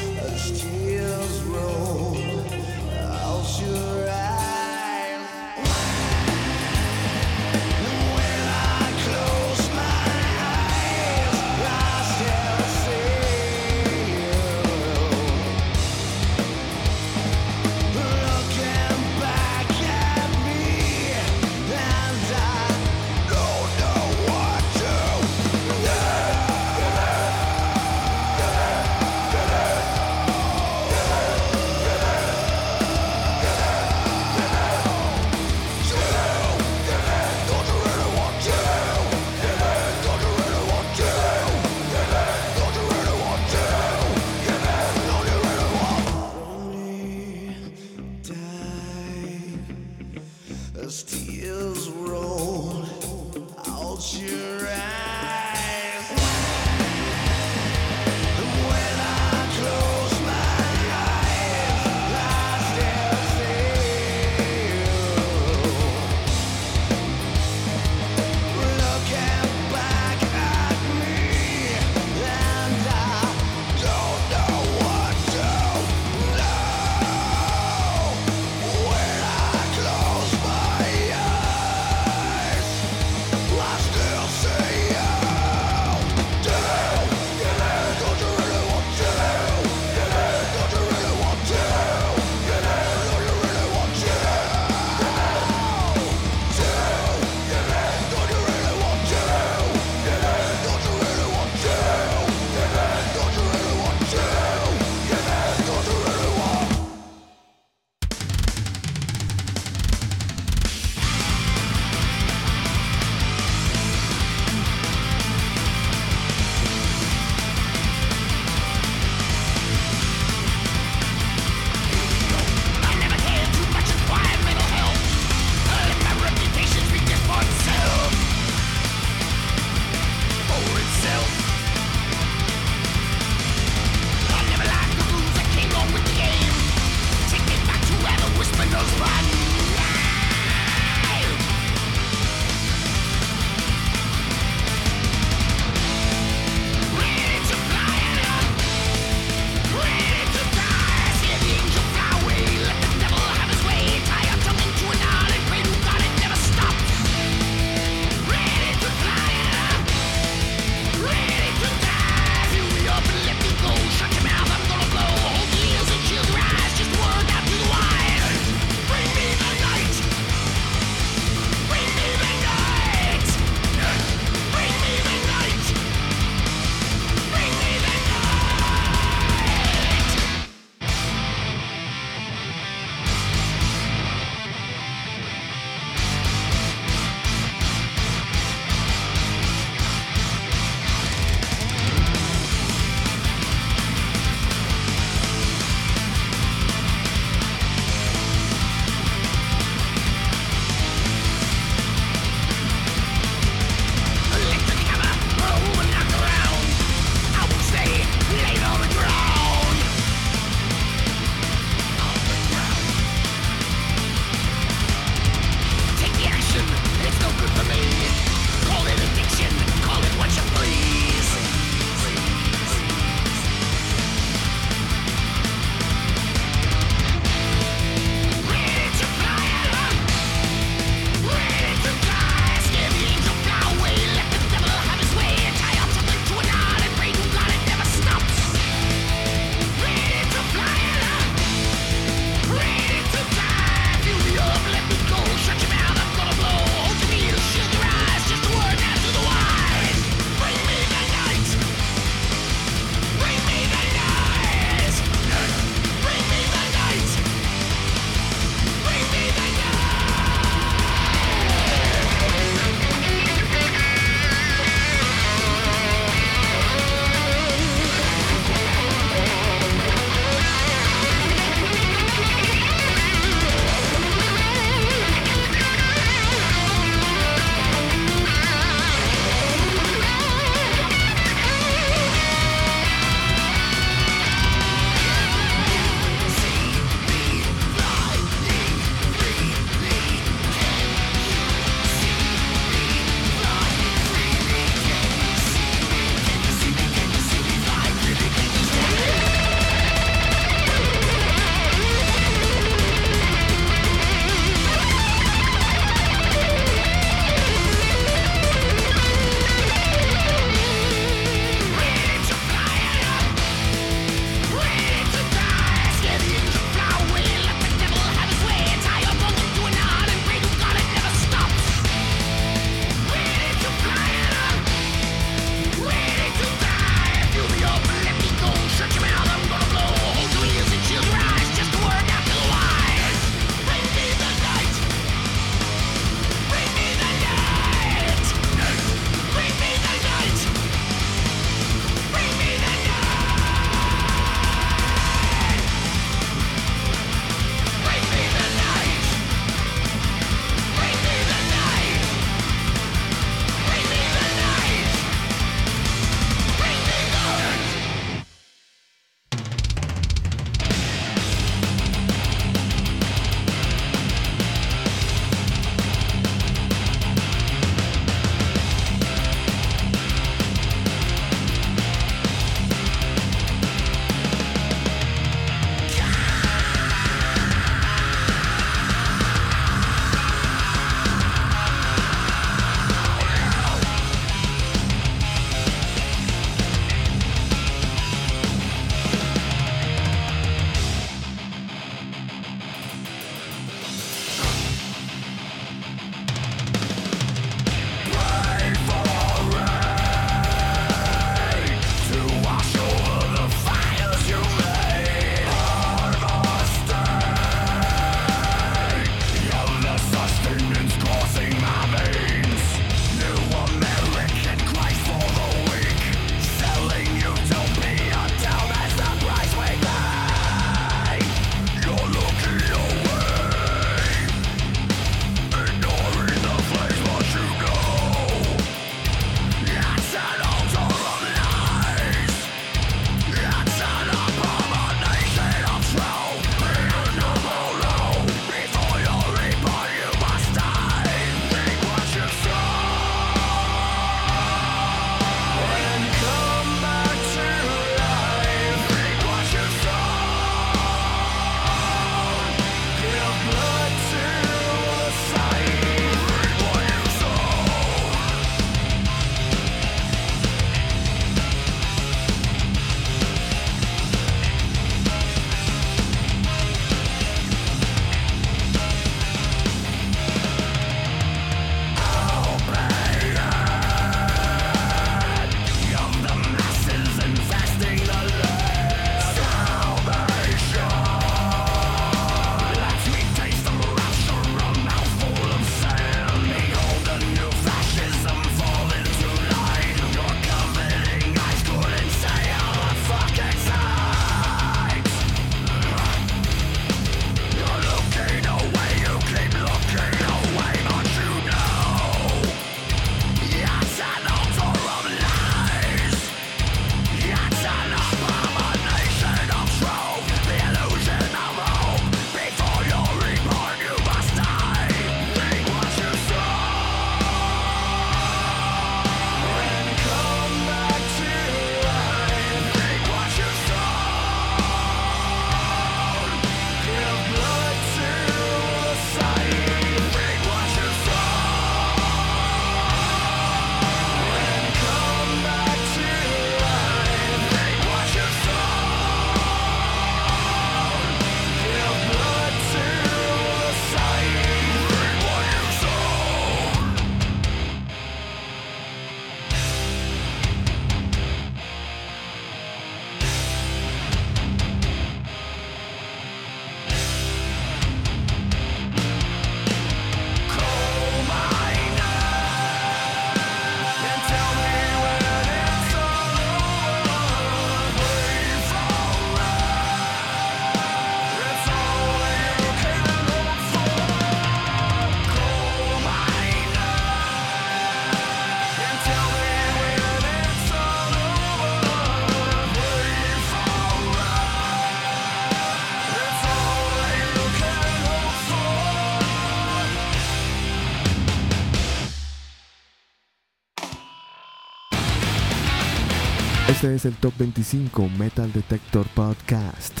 Es 596.92 597.04
el 597.06 597.14
Top 597.14 597.32
25 597.38 598.10
Metal 598.18 598.52
Detector 598.52 599.06
Podcast. 599.14 600.00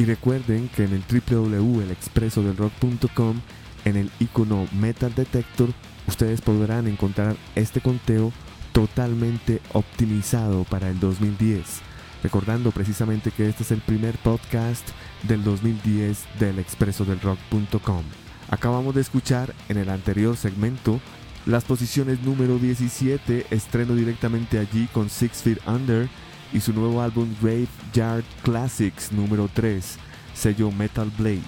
Y 0.00 0.06
recuerden 0.06 0.68
que 0.74 0.82
en 0.82 0.92
el 0.92 1.02
www.elexpresodelrock.com, 1.02 3.40
en 3.84 3.96
el 3.96 4.10
icono 4.18 4.66
Metal 4.72 5.14
Detector, 5.14 5.68
ustedes 6.08 6.40
podrán 6.40 6.88
encontrar 6.88 7.36
este 7.54 7.80
conteo 7.80 8.32
totalmente 8.72 9.60
optimizado 9.72 10.64
para 10.64 10.90
el 10.90 10.98
2010. 10.98 11.80
Recordando 12.24 12.72
precisamente 12.72 13.30
que 13.30 13.48
este 13.48 13.62
es 13.62 13.70
el 13.70 13.80
primer 13.80 14.18
podcast 14.18 14.88
del 15.22 15.44
2010 15.44 16.24
del 16.40 16.58
expresodelrock.com. 16.58 18.02
Acabamos 18.50 18.96
de 18.96 19.02
escuchar 19.02 19.54
en 19.68 19.76
el 19.76 19.90
anterior 19.90 20.36
segmento 20.36 21.00
las 21.46 21.62
posiciones 21.62 22.20
número 22.22 22.58
17, 22.58 23.46
estreno 23.50 23.94
directamente 23.94 24.58
allí 24.58 24.88
con 24.92 25.08
Six 25.08 25.42
Feet 25.42 25.58
Under 25.68 26.08
y 26.52 26.60
su 26.60 26.72
nuevo 26.72 27.00
álbum 27.00 27.34
Grave 27.40 27.68
Yard 27.92 28.24
Classics 28.42 29.12
número 29.12 29.48
3, 29.52 29.98
sello 30.34 30.70
Metal 30.70 31.10
Blade. 31.18 31.40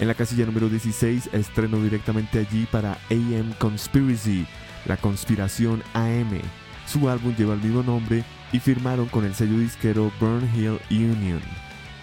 En 0.00 0.08
la 0.08 0.14
casilla 0.14 0.46
número 0.46 0.68
16, 0.68 1.30
estreno 1.32 1.80
directamente 1.80 2.40
allí 2.40 2.66
para 2.70 2.98
AM 3.10 3.52
Conspiracy, 3.58 4.46
la 4.86 4.96
conspiración 4.96 5.82
AM. 5.94 6.40
Su 6.86 7.08
álbum 7.08 7.34
lleva 7.36 7.54
el 7.54 7.60
mismo 7.60 7.82
nombre 7.82 8.24
y 8.52 8.58
firmaron 8.58 9.06
con 9.06 9.24
el 9.24 9.34
sello 9.34 9.58
disquero 9.58 10.12
Burn 10.20 10.48
Hill 10.54 10.80
Union. 10.90 11.40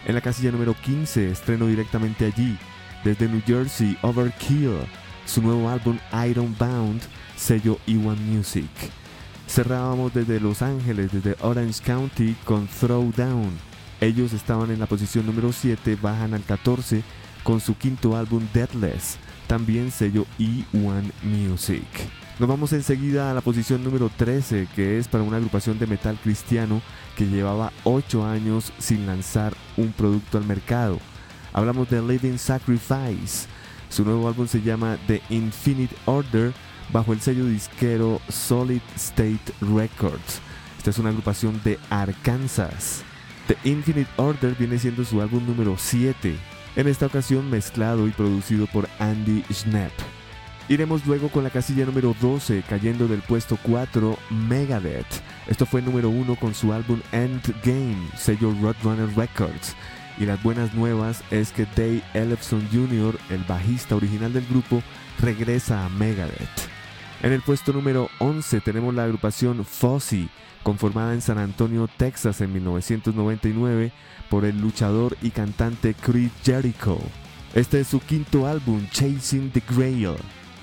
En 0.05 0.15
la 0.15 0.21
casilla 0.21 0.51
número 0.51 0.73
15, 0.73 1.31
estreno 1.31 1.67
directamente 1.67 2.25
allí, 2.25 2.57
desde 3.03 3.27
New 3.27 3.41
Jersey, 3.45 3.97
Overkill, 4.01 4.77
su 5.25 5.41
nuevo 5.41 5.69
álbum 5.69 5.97
Iron 6.27 6.55
Bound, 6.57 7.01
sello 7.35 7.77
E1 7.87 8.17
Music. 8.17 8.69
Cerrábamos 9.51 10.13
desde 10.13 10.39
Los 10.39 10.61
Ángeles, 10.61 11.11
desde 11.11 11.35
Orange 11.41 11.83
County 11.83 12.37
con 12.45 12.67
Throwdown. 12.67 13.51
Ellos 13.99 14.31
estaban 14.31 14.71
en 14.71 14.79
la 14.79 14.85
posición 14.85 15.25
número 15.25 15.51
7, 15.51 15.97
bajan 16.01 16.33
al 16.33 16.43
14 16.43 17.03
con 17.43 17.59
su 17.59 17.75
quinto 17.75 18.15
álbum 18.15 18.47
Deadless, 18.53 19.17
también 19.47 19.91
sello 19.91 20.25
E1 20.39 21.11
Music. 21.23 21.83
Nos 22.39 22.47
vamos 22.47 22.71
enseguida 22.71 23.29
a 23.29 23.33
la 23.33 23.41
posición 23.41 23.83
número 23.83 24.09
13, 24.15 24.69
que 24.73 24.97
es 24.97 25.09
para 25.09 25.25
una 25.25 25.35
agrupación 25.35 25.77
de 25.77 25.85
metal 25.85 26.17
cristiano 26.23 26.81
que 27.17 27.27
llevaba 27.27 27.73
8 27.83 28.25
años 28.25 28.71
sin 28.79 29.05
lanzar 29.05 29.53
un 29.75 29.91
producto 29.91 30.37
al 30.37 30.45
mercado. 30.45 30.97
Hablamos 31.51 31.89
de 31.89 32.01
Living 32.01 32.37
Sacrifice. 32.37 33.49
Su 33.89 34.05
nuevo 34.05 34.29
álbum 34.29 34.47
se 34.47 34.61
llama 34.61 34.97
The 35.07 35.21
Infinite 35.29 35.93
Order 36.05 36.53
bajo 36.91 37.13
el 37.13 37.21
sello 37.21 37.45
disquero 37.45 38.21
Solid 38.29 38.81
State 38.95 39.53
Records. 39.61 40.41
Esta 40.77 40.89
es 40.89 40.97
una 40.97 41.09
agrupación 41.09 41.61
de 41.63 41.79
Arkansas. 41.89 43.03
The 43.47 43.57
Infinite 43.69 44.09
Order 44.17 44.55
viene 44.55 44.79
siendo 44.79 45.03
su 45.03 45.21
álbum 45.21 45.45
número 45.45 45.75
7, 45.77 46.35
en 46.75 46.87
esta 46.87 47.05
ocasión 47.05 47.49
mezclado 47.49 48.07
y 48.07 48.11
producido 48.11 48.67
por 48.67 48.87
Andy 48.99 49.43
Schnapp. 49.51 49.91
Iremos 50.69 51.05
luego 51.05 51.29
con 51.29 51.43
la 51.43 51.49
casilla 51.49 51.85
número 51.85 52.15
12, 52.21 52.63
cayendo 52.69 53.07
del 53.07 53.21
puesto 53.21 53.57
4, 53.61 54.17
Megadeth. 54.29 55.21
Esto 55.47 55.65
fue 55.65 55.81
número 55.81 56.09
1 56.09 56.35
con 56.37 56.55
su 56.55 56.71
álbum 56.71 57.01
Endgame, 57.11 58.07
sello 58.15 58.55
Roadrunner 58.61 59.13
Records. 59.15 59.75
Y 60.17 60.25
las 60.25 60.41
buenas 60.43 60.73
nuevas 60.73 61.23
es 61.29 61.51
que 61.51 61.65
Dave 61.75 62.01
Ellefson 62.13 62.67
Jr., 62.71 63.17
el 63.29 63.43
bajista 63.43 63.95
original 63.95 64.31
del 64.31 64.45
grupo, 64.45 64.81
regresa 65.19 65.85
a 65.85 65.89
Megadeth. 65.89 66.80
En 67.23 67.33
el 67.33 67.41
puesto 67.41 67.71
número 67.71 68.09
11 68.17 68.61
tenemos 68.61 68.95
la 68.95 69.03
agrupación 69.03 69.63
Fozzy, 69.63 70.27
conformada 70.63 71.13
en 71.13 71.21
San 71.21 71.37
Antonio, 71.37 71.87
Texas 71.87 72.41
en 72.41 72.51
1999 72.53 73.91
por 74.29 74.43
el 74.43 74.59
luchador 74.59 75.15
y 75.21 75.29
cantante 75.29 75.93
Chris 75.93 76.31
Jericho. 76.43 76.97
Este 77.53 77.81
es 77.81 77.87
su 77.87 77.99
quinto 77.99 78.47
álbum, 78.47 78.87
Chasing 78.89 79.51
the 79.51 79.61
Grail. 79.69 80.15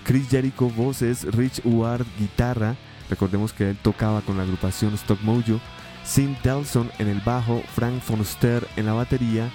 Chris 0.05 0.29
Jericho 0.29 0.69
voces, 0.71 1.25
Rich 1.33 1.61
Ward 1.65 2.07
guitarra, 2.19 2.75
recordemos 3.09 3.53
que 3.53 3.71
él 3.71 3.77
tocaba 3.81 4.21
con 4.23 4.37
la 4.37 4.43
agrupación 4.43 4.95
Stock 4.95 5.21
Mojo, 5.23 5.61
Sim 6.03 6.35
Delson 6.43 6.91
en 6.99 7.07
el 7.07 7.21
bajo, 7.21 7.63
Frank 7.75 8.01
Fonster 8.01 8.67
en 8.77 8.87
la 8.87 8.95
batería 8.95 9.49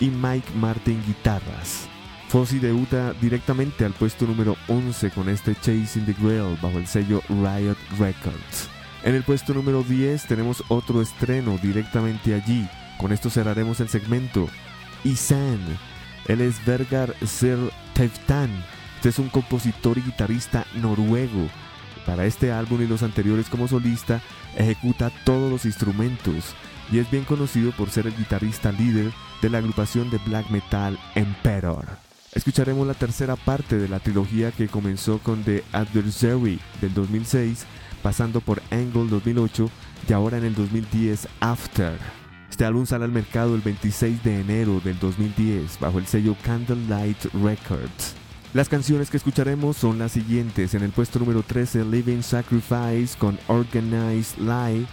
y 0.00 0.08
Mike 0.08 0.52
Martin 0.54 1.02
guitarras. 1.06 1.95
Fozzy 2.28 2.58
debuta 2.58 3.12
directamente 3.14 3.84
al 3.84 3.92
puesto 3.92 4.26
número 4.26 4.56
11 4.68 5.10
con 5.10 5.28
este 5.28 5.54
Chasing 5.54 6.06
the 6.06 6.14
Grail 6.20 6.58
bajo 6.60 6.78
el 6.78 6.86
sello 6.86 7.22
Riot 7.28 7.76
Records. 7.98 8.68
En 9.04 9.14
el 9.14 9.22
puesto 9.22 9.54
número 9.54 9.84
10 9.84 10.26
tenemos 10.26 10.64
otro 10.68 11.00
estreno 11.00 11.56
directamente 11.62 12.34
allí. 12.34 12.68
Con 12.98 13.12
esto 13.12 13.30
cerraremos 13.30 13.78
el 13.80 13.88
segmento. 13.88 14.48
Isan. 15.04 15.60
Él 16.26 16.40
es 16.40 16.64
Vergar 16.64 17.14
Ser 17.24 17.58
Teftan. 17.94 18.50
Este 18.96 19.10
es 19.10 19.18
un 19.20 19.28
compositor 19.28 19.96
y 19.98 20.02
guitarrista 20.02 20.66
noruego. 20.74 21.48
Para 22.04 22.24
este 22.24 22.50
álbum 22.50 22.82
y 22.82 22.88
los 22.88 23.04
anteriores 23.04 23.48
como 23.48 23.68
solista, 23.68 24.20
ejecuta 24.56 25.10
todos 25.24 25.48
los 25.50 25.64
instrumentos 25.64 26.56
y 26.90 26.98
es 26.98 27.08
bien 27.10 27.24
conocido 27.24 27.70
por 27.72 27.90
ser 27.90 28.08
el 28.08 28.16
guitarrista 28.16 28.72
líder 28.72 29.12
de 29.42 29.50
la 29.50 29.58
agrupación 29.58 30.10
de 30.10 30.18
black 30.18 30.50
metal 30.50 30.98
Emperor. 31.14 32.05
Escucharemos 32.36 32.86
la 32.86 32.92
tercera 32.92 33.34
parte 33.34 33.78
de 33.78 33.88
la 33.88 33.98
trilogía 33.98 34.52
que 34.52 34.68
comenzó 34.68 35.20
con 35.20 35.42
The 35.42 35.64
Adversary 35.72 36.60
del 36.82 36.92
2006, 36.92 37.64
pasando 38.02 38.42
por 38.42 38.60
Angle 38.70 39.08
2008 39.08 39.70
y 40.06 40.12
ahora 40.12 40.36
en 40.36 40.44
el 40.44 40.54
2010 40.54 41.28
After. 41.40 41.98
Este 42.50 42.66
álbum 42.66 42.84
sale 42.84 43.06
al 43.06 43.10
mercado 43.10 43.54
el 43.54 43.62
26 43.62 44.22
de 44.22 44.40
enero 44.40 44.82
del 44.84 44.98
2010 44.98 45.80
bajo 45.80 45.98
el 45.98 46.06
sello 46.06 46.36
Candlelight 46.44 47.24
Records. 47.42 48.14
Las 48.52 48.68
canciones 48.68 49.08
que 49.08 49.16
escucharemos 49.16 49.78
son 49.78 49.98
las 49.98 50.12
siguientes. 50.12 50.74
En 50.74 50.82
el 50.82 50.90
puesto 50.90 51.18
número 51.18 51.42
13, 51.42 51.86
Living 51.86 52.20
Sacrifice 52.20 53.16
con 53.18 53.38
Organized 53.46 54.36
Lie. 54.40 54.86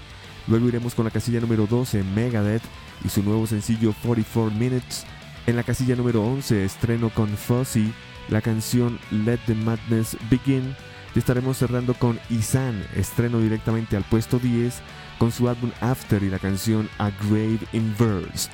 Luego 0.47 0.69
iremos 0.69 0.95
con 0.95 1.03
la 1.03 1.11
casilla 1.11 1.41
número 1.41 1.67
12, 1.67 2.05
Megadeth 2.15 2.63
y 3.03 3.09
su 3.09 3.21
nuevo 3.21 3.45
sencillo 3.47 3.93
44 4.01 4.57
Minutes. 4.57 5.05
En 5.45 5.57
la 5.57 5.63
casilla 5.63 5.95
número 5.95 6.23
11 6.23 6.63
estreno 6.63 7.09
con 7.09 7.27
Fuzzy 7.27 7.91
la 8.29 8.41
canción 8.41 8.97
Let 9.11 9.39
the 9.45 9.55
Madness 9.55 10.17
Begin 10.29 10.73
y 11.13 11.19
estaremos 11.19 11.57
cerrando 11.57 11.93
con 11.93 12.19
Isan, 12.29 12.81
estreno 12.95 13.39
directamente 13.39 13.97
al 13.97 14.03
puesto 14.03 14.39
10 14.39 14.81
con 15.19 15.31
su 15.31 15.49
álbum 15.49 15.71
After 15.81 16.23
y 16.23 16.29
la 16.29 16.39
canción 16.39 16.89
A 16.97 17.11
Grave 17.29 17.59
Inversed. 17.73 18.51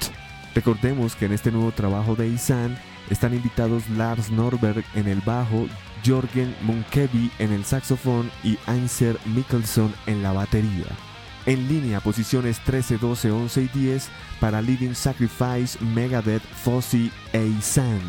Recordemos 0.55 1.15
que 1.15 1.25
en 1.25 1.33
este 1.33 1.51
nuevo 1.51 1.71
trabajo 1.71 2.15
de 2.15 2.27
Isan 2.27 2.77
están 3.11 3.35
invitados 3.35 3.87
Lars 3.91 4.31
Norberg 4.31 4.83
en 4.95 5.07
el 5.07 5.21
bajo, 5.21 5.67
Jorgen 6.05 6.55
Munkevi 6.61 7.31
en 7.37 7.51
el 7.51 7.65
saxofón 7.65 8.31
y 8.43 8.57
Einser 8.67 9.17
Mikkelson 9.25 9.93
en 10.07 10.23
la 10.23 10.33
batería. 10.33 11.09
En 11.49 11.67
línea, 11.67 11.99
posiciones 11.99 12.59
13, 12.59 12.99
12, 12.99 13.31
11 13.31 13.61
y 13.63 13.67
10 13.69 14.09
para 14.39 14.61
Living 14.61 14.93
Sacrifice, 14.93 15.83
Megadeth, 15.83 16.43
Fozzy 16.43 17.11
e 17.33 17.43
Isan. 17.43 18.01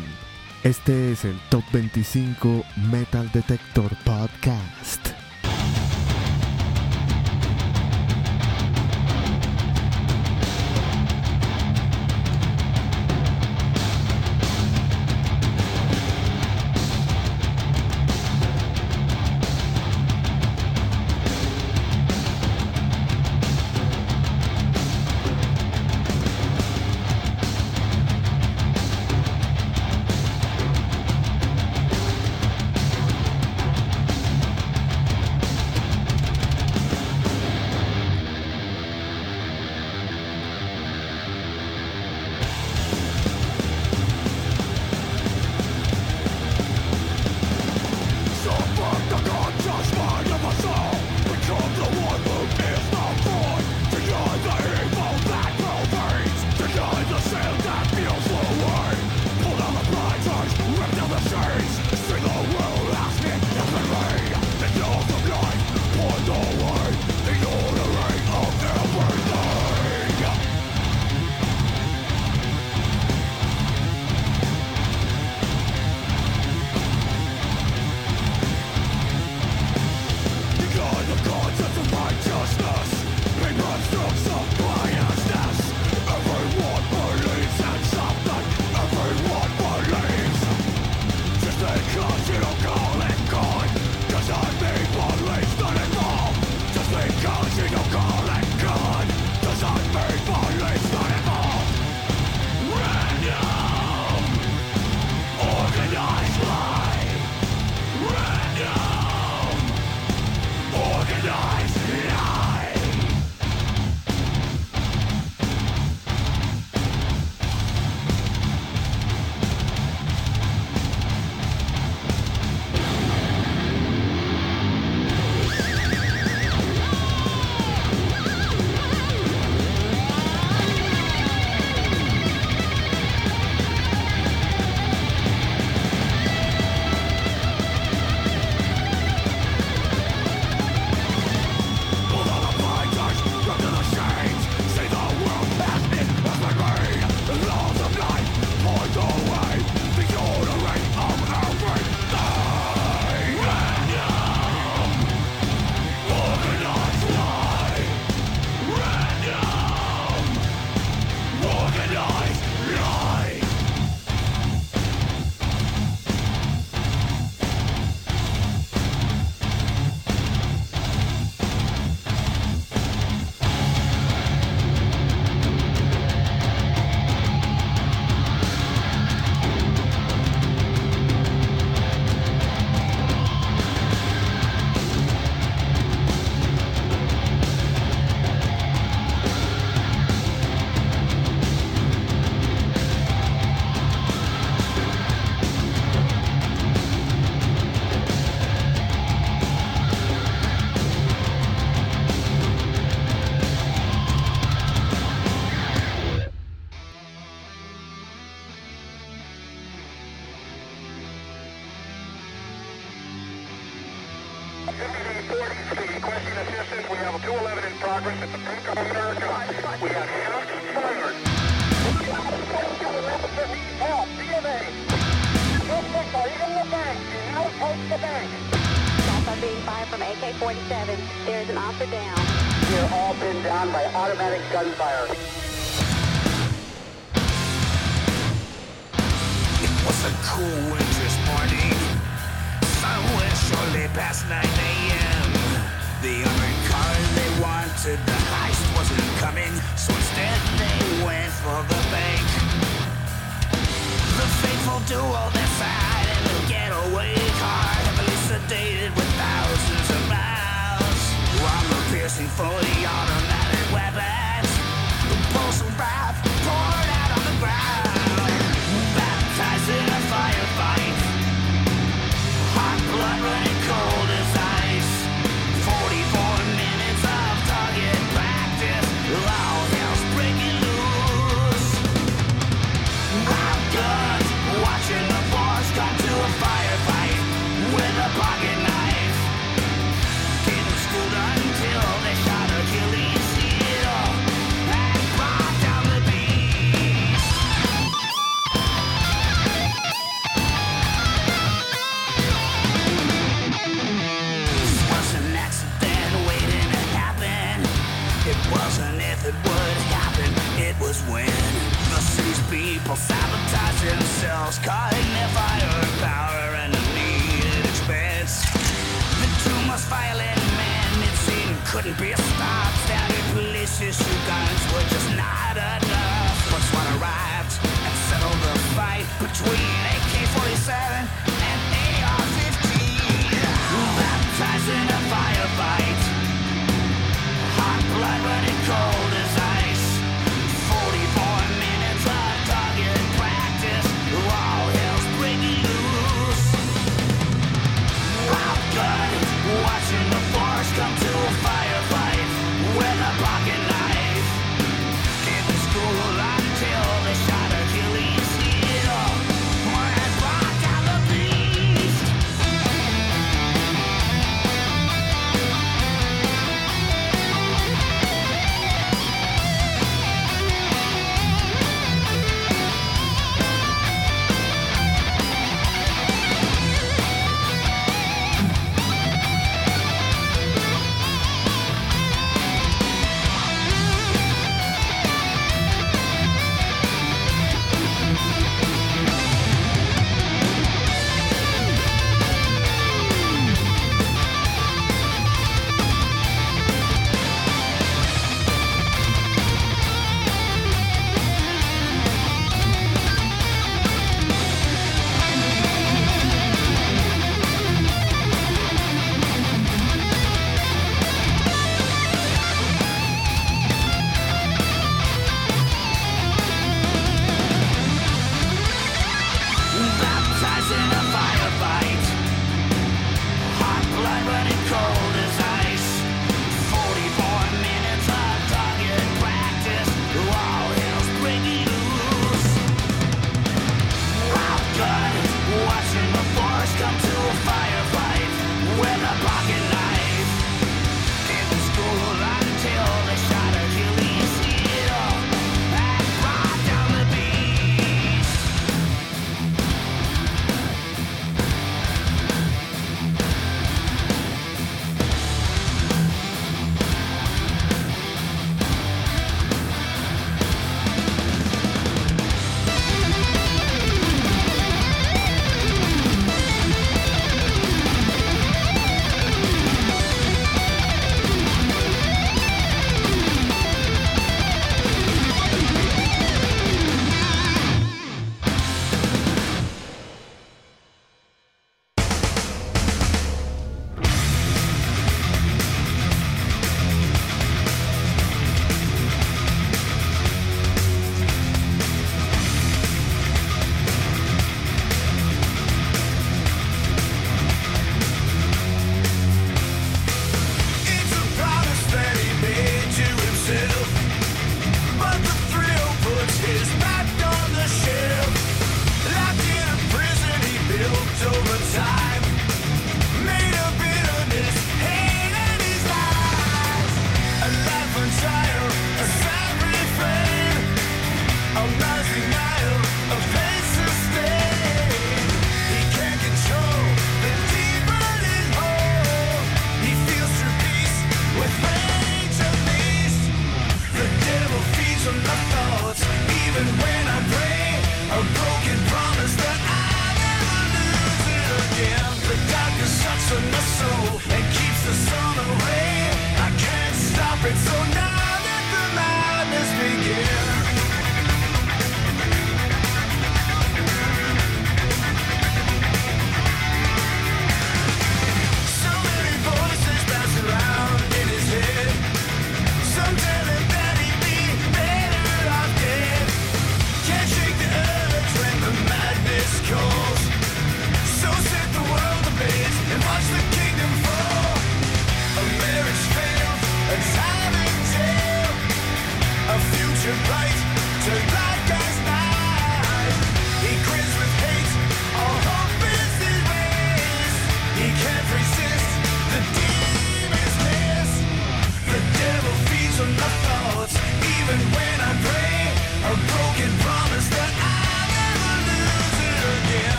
Este 0.61 1.11
es 1.11 1.25
el 1.25 1.39
Top 1.49 1.63
25 1.73 2.63
Metal 2.91 3.31
Detector 3.33 3.89
Podcast. 4.05 5.20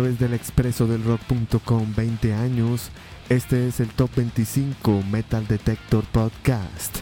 Través 0.00 0.18
del 0.18 0.32
expreso 0.32 0.86
del 0.86 1.04
rock.com 1.04 1.92
20 1.94 2.32
años, 2.32 2.88
este 3.28 3.68
es 3.68 3.80
el 3.80 3.88
Top 3.88 4.08
25 4.16 5.02
Metal 5.10 5.46
Detector 5.46 6.04
Podcast. 6.04 7.00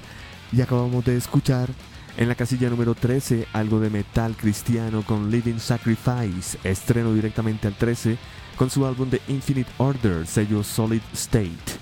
Y 0.50 0.62
acabamos 0.62 1.04
de 1.04 1.16
escuchar 1.16 1.68
en 2.16 2.26
la 2.28 2.34
casilla 2.34 2.68
número 2.68 2.96
13 2.96 3.46
algo 3.52 3.78
de 3.78 3.88
metal 3.88 4.34
cristiano 4.36 5.04
con 5.06 5.30
Living 5.30 5.60
Sacrifice, 5.60 6.58
estreno 6.64 7.14
directamente 7.14 7.68
al 7.68 7.74
13 7.74 8.18
con 8.56 8.68
su 8.68 8.84
álbum 8.84 9.08
de 9.10 9.22
Infinite 9.28 9.70
Order, 9.78 10.26
sello 10.26 10.64
Solid 10.64 11.02
State. 11.12 11.78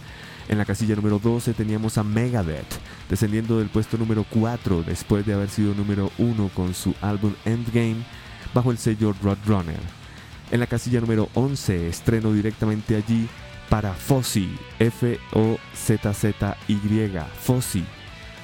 En 0.50 0.58
la 0.58 0.66
casilla 0.66 0.96
número 0.96 1.18
12 1.18 1.54
teníamos 1.54 1.96
a 1.96 2.04
Megadeth, 2.04 2.78
descendiendo 3.08 3.58
del 3.58 3.70
puesto 3.70 3.96
número 3.96 4.26
4 4.28 4.82
después 4.82 5.24
de 5.24 5.32
haber 5.32 5.48
sido 5.48 5.74
número 5.74 6.10
1 6.18 6.50
con 6.52 6.74
su 6.74 6.94
álbum 7.00 7.32
Endgame 7.46 8.04
bajo 8.52 8.70
el 8.70 8.76
sello 8.76 9.14
Roadrunner. 9.22 10.05
En 10.50 10.60
la 10.60 10.66
casilla 10.66 11.00
número 11.00 11.28
11, 11.34 11.88
estreno 11.88 12.32
directamente 12.32 12.94
allí 12.96 13.28
para 13.68 13.92
Fozzy, 13.92 14.56
F-O-Z-Z-Y, 14.78 15.58
Fozzy. 17.40 17.84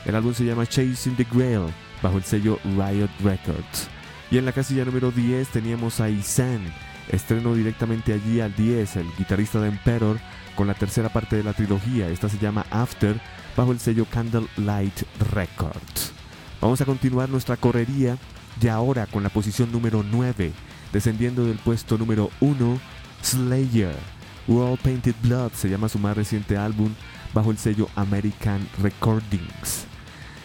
El 0.05 0.17
álbum 0.17 0.35
se 0.35 0.45
llama 0.45 0.67
Chasing 0.67 1.15
the 1.17 1.25
Grail, 1.33 1.73
bajo 2.03 2.17
el 2.17 2.25
sello 2.25 2.59
Riot 2.65 3.11
Records. 3.23 3.89
Y 4.33 4.39
en 4.39 4.45
la 4.47 4.53
casilla 4.53 4.85
número 4.85 5.13
10 5.13 5.49
teníamos 5.49 6.01
a 6.01 6.09
Isan, 6.11 6.61
estreno 7.09 7.55
directamente 7.55 8.13
allí 8.13 8.41
al 8.41 8.55
10, 8.57 8.97
el 8.97 9.07
guitarrista 9.17 9.61
de 9.61 9.69
Emperor, 9.69 10.19
con 10.57 10.67
la 10.67 10.75
tercera 10.75 11.09
parte 11.09 11.37
de 11.37 11.45
la 11.45 11.53
trilogía. 11.53 12.09
Esta 12.09 12.29
se 12.29 12.39
llama 12.39 12.67
After, 12.71 13.21
bajo 13.57 13.71
el 13.71 13.79
sello 13.79 14.07
Candlelight 14.07 15.03
Records. 15.33 16.13
Vamos 16.61 16.81
a 16.81 16.85
continuar 16.85 17.29
nuestra 17.29 17.57
correría 17.57 18.17
y 18.61 18.69
ahora 18.69 19.07
con 19.07 19.23
la 19.23 19.29
posición 19.29 19.71
número 19.71 20.05
9, 20.09 20.53
descendiendo 20.93 21.45
del 21.45 21.59
puesto 21.59 21.99
número 21.99 22.31
1, 22.41 22.81
Slayer. 23.23 23.97
World 24.49 24.81
Painted 24.81 25.15
Blood 25.23 25.53
se 25.53 25.69
llama 25.69 25.89
su 25.89 25.99
más 25.99 26.17
reciente 26.17 26.57
álbum 26.57 26.93
bajo 27.33 27.51
el 27.51 27.59
sello 27.59 27.89
American 27.95 28.67
Recordings. 28.83 29.87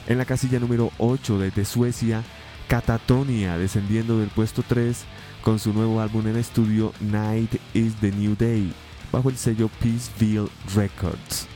En 0.07 0.17
la 0.17 0.25
casilla 0.25 0.59
número 0.59 0.91
8 0.99 1.39
desde 1.39 1.65
Suecia, 1.65 2.23
Catatonia 2.67 3.57
descendiendo 3.57 4.19
del 4.19 4.29
puesto 4.29 4.63
3 4.67 5.03
con 5.41 5.59
su 5.59 5.73
nuevo 5.73 6.01
álbum 6.01 6.27
en 6.27 6.37
estudio 6.37 6.93
Night 6.99 7.55
is 7.73 7.95
the 7.95 8.11
New 8.11 8.35
Day 8.37 8.73
bajo 9.11 9.29
el 9.29 9.37
sello 9.37 9.69
Peaceville 9.81 10.49
Records. 10.75 11.47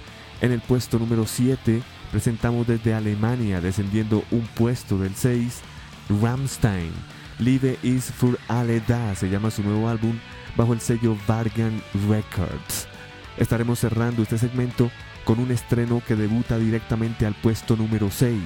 En 0.41 0.51
el 0.51 0.61
puesto 0.61 0.97
número 0.97 1.25
7 1.27 1.81
presentamos 2.11 2.65
desde 2.67 2.93
Alemania 2.93 3.61
descendiendo 3.61 4.23
un 4.31 4.47
puesto 4.55 4.97
del 4.97 5.15
6 5.15 5.61
Ramstein. 6.21 6.91
Live 7.41 7.79
is 7.81 8.11
für 8.11 8.37
alle 8.47 8.81
da 8.81 9.15
se 9.15 9.27
llama 9.27 9.49
su 9.49 9.63
nuevo 9.63 9.89
álbum 9.89 10.19
bajo 10.55 10.73
el 10.73 10.79
sello 10.79 11.17
Vargan 11.27 11.81
Records. 12.07 12.87
Estaremos 13.35 13.79
cerrando 13.79 14.21
este 14.21 14.37
segmento 14.37 14.91
con 15.25 15.39
un 15.39 15.49
estreno 15.49 16.03
que 16.07 16.15
debuta 16.15 16.59
directamente 16.59 17.25
al 17.25 17.33
puesto 17.33 17.75
número 17.75 18.11
6, 18.11 18.37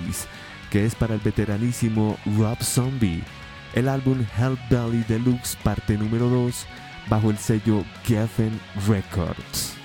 que 0.70 0.86
es 0.86 0.96
para 0.96 1.16
el 1.16 1.20
veteranísimo 1.20 2.18
Rob 2.38 2.58
Zombie, 2.64 3.22
el 3.74 3.90
álbum 3.90 4.26
Hellbelly 4.38 5.04
Deluxe 5.10 5.58
parte 5.62 5.98
número 5.98 6.30
2 6.30 6.66
bajo 7.10 7.32
el 7.32 7.38
sello 7.38 7.84
Geffen 8.06 8.58
Records. 8.88 9.76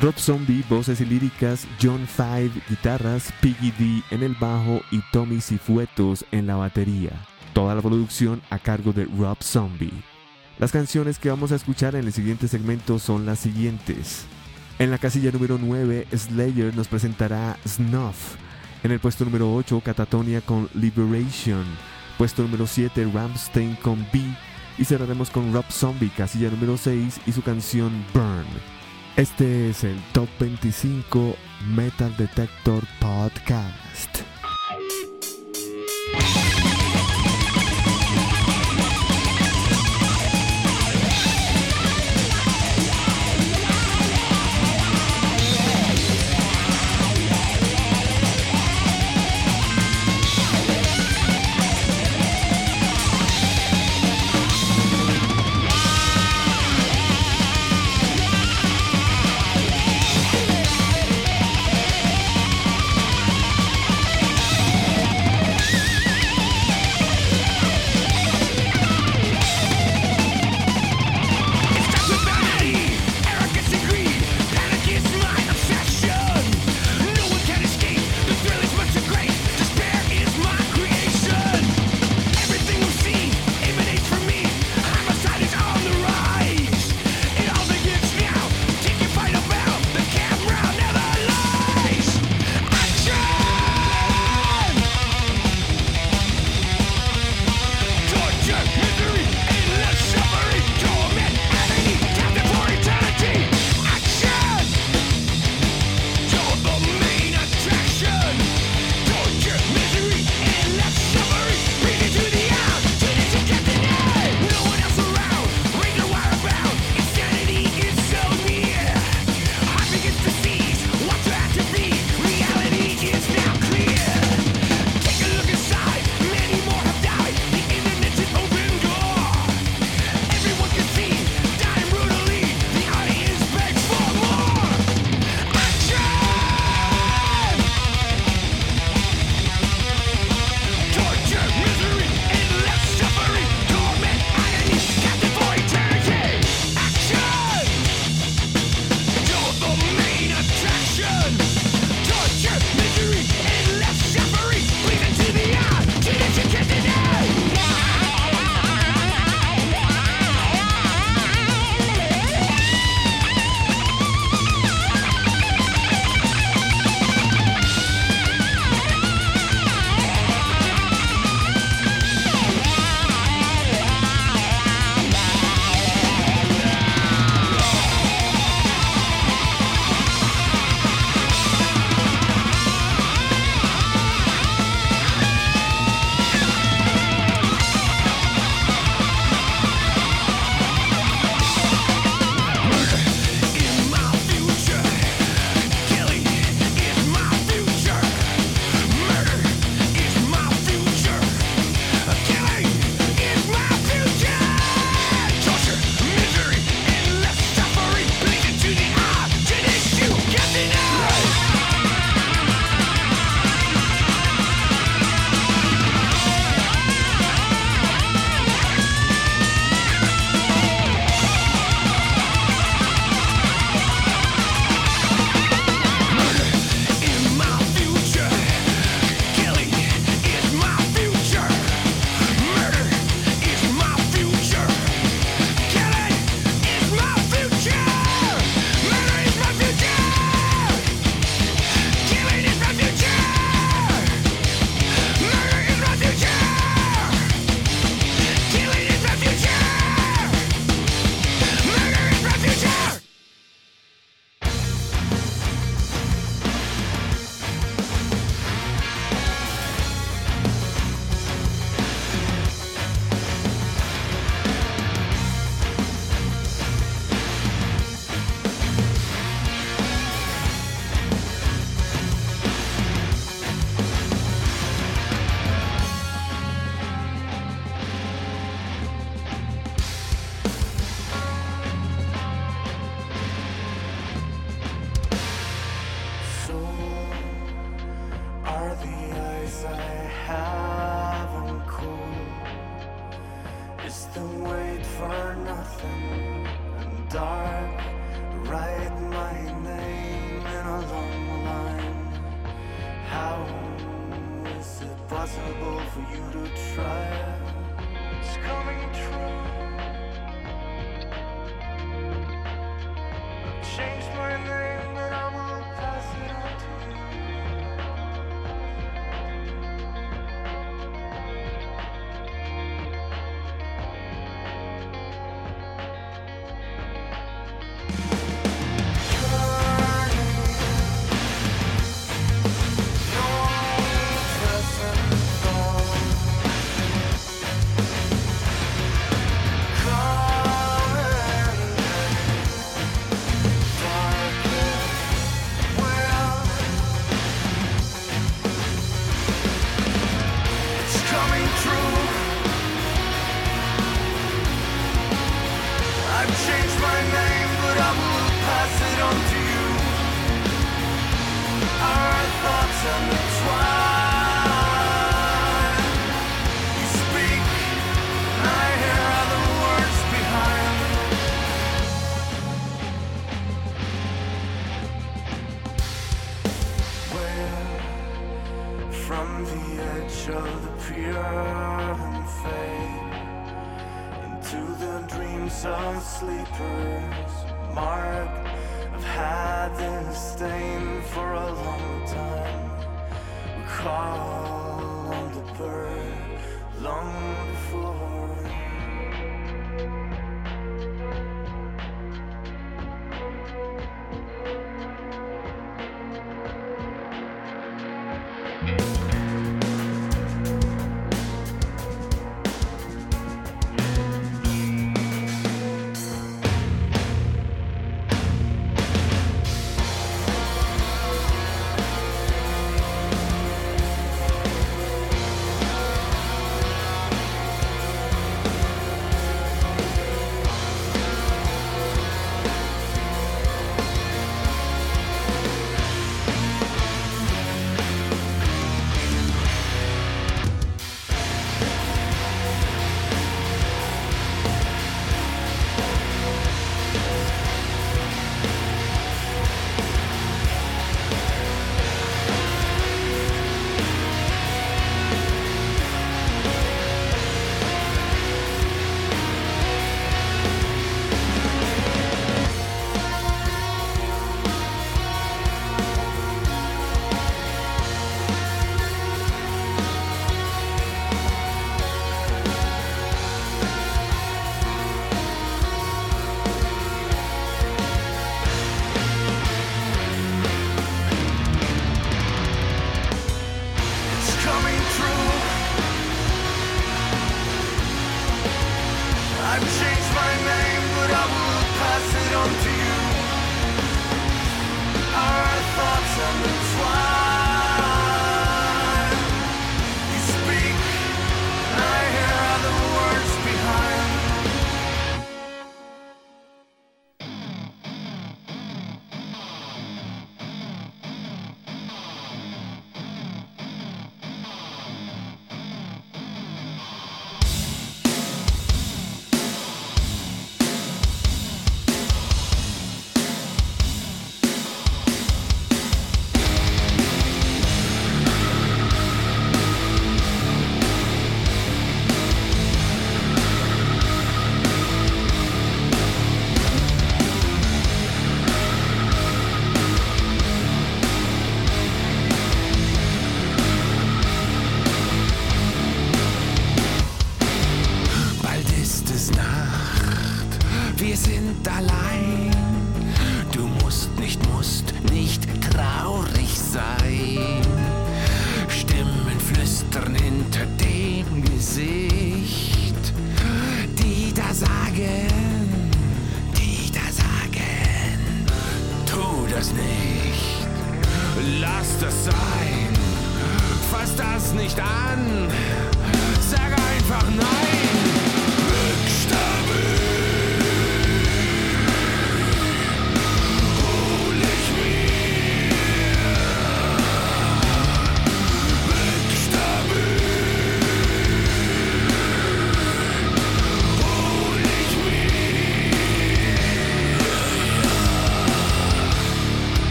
Rob 0.00 0.14
Zombie, 0.16 0.62
voces 0.68 1.00
y 1.00 1.06
líricas, 1.06 1.66
John 1.82 2.06
Five, 2.06 2.52
guitarras, 2.68 3.32
Piggy 3.40 3.72
D 3.72 4.02
en 4.12 4.22
el 4.22 4.36
bajo 4.36 4.80
y 4.92 5.00
Tommy 5.10 5.40
Cifuetos 5.40 6.24
en 6.30 6.46
la 6.46 6.54
batería. 6.54 7.10
Toda 7.52 7.74
la 7.74 7.82
producción 7.82 8.42
a 8.50 8.58
cargo 8.58 8.92
de 8.92 9.04
Rob 9.04 9.42
Zombie. 9.42 10.02
Las 10.58 10.72
canciones 10.72 11.18
que 11.18 11.30
vamos 11.30 11.52
a 11.52 11.56
escuchar 11.56 11.94
en 11.94 12.06
el 12.06 12.12
siguiente 12.12 12.46
segmento 12.46 12.98
son 12.98 13.26
las 13.26 13.38
siguientes. 13.38 14.26
En 14.78 14.90
la 14.90 14.98
casilla 14.98 15.30
número 15.30 15.58
9, 15.60 16.06
Slayer 16.16 16.74
nos 16.74 16.88
presentará 16.88 17.58
Snuff. 17.66 18.36
En 18.82 18.92
el 18.92 19.00
puesto 19.00 19.24
número 19.24 19.54
8, 19.54 19.80
Catatonia 19.84 20.40
con 20.40 20.68
Liberation. 20.74 21.64
Puesto 22.16 22.42
número 22.42 22.66
7, 22.66 23.10
Ramstein 23.12 23.76
con 23.76 24.06
B. 24.12 24.22
Y 24.78 24.84
cerraremos 24.84 25.30
con 25.30 25.52
Rob 25.52 25.64
Zombie, 25.70 26.10
casilla 26.16 26.48
número 26.50 26.76
6 26.76 27.20
y 27.26 27.32
su 27.32 27.42
canción 27.42 27.90
Burn. 28.14 28.46
Este 29.16 29.68
es 29.68 29.84
el 29.84 30.00
Top 30.12 30.28
25 30.38 31.36
Metal 31.74 32.16
Detector 32.16 32.82
Podcast. 33.00 34.20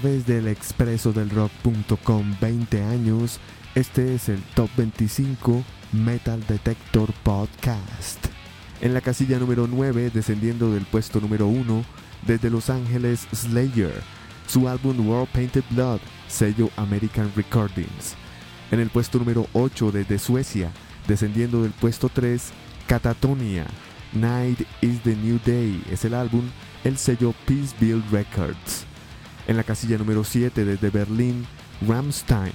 Través 0.00 0.26
del 0.26 0.46
expreso 0.46 1.12
del 1.12 1.28
rock.com 1.28 2.36
20 2.40 2.84
años, 2.84 3.40
este 3.74 4.14
es 4.14 4.28
el 4.28 4.40
Top 4.54 4.70
25 4.76 5.64
Metal 5.90 6.40
Detector 6.46 7.12
Podcast. 7.24 8.24
En 8.80 8.94
la 8.94 9.00
casilla 9.00 9.40
número 9.40 9.66
9, 9.66 10.12
descendiendo 10.14 10.72
del 10.72 10.84
puesto 10.84 11.20
número 11.20 11.48
1, 11.48 11.84
desde 12.28 12.48
Los 12.48 12.70
Ángeles 12.70 13.26
Slayer, 13.34 13.92
su 14.46 14.68
álbum 14.68 15.04
World 15.08 15.30
Painted 15.32 15.64
Blood, 15.70 15.98
sello 16.28 16.70
American 16.76 17.32
Recordings. 17.34 18.14
En 18.70 18.78
el 18.78 18.90
puesto 18.90 19.18
número 19.18 19.48
8 19.52 19.90
desde 19.90 20.20
Suecia, 20.20 20.70
descendiendo 21.08 21.64
del 21.64 21.72
puesto 21.72 22.08
3, 22.08 22.52
Catatonia, 22.86 23.66
Night 24.12 24.60
is 24.80 25.02
the 25.02 25.16
New 25.16 25.40
Day, 25.44 25.82
es 25.90 26.04
el 26.04 26.14
álbum, 26.14 26.44
el 26.84 26.96
sello 26.96 27.34
Peace 27.46 27.74
Records. 28.12 28.87
En 29.48 29.56
la 29.56 29.64
casilla 29.64 29.98
número 29.98 30.24
7 30.24 30.64
desde 30.64 30.90
Berlín, 30.90 31.46
Rammstein. 31.86 32.52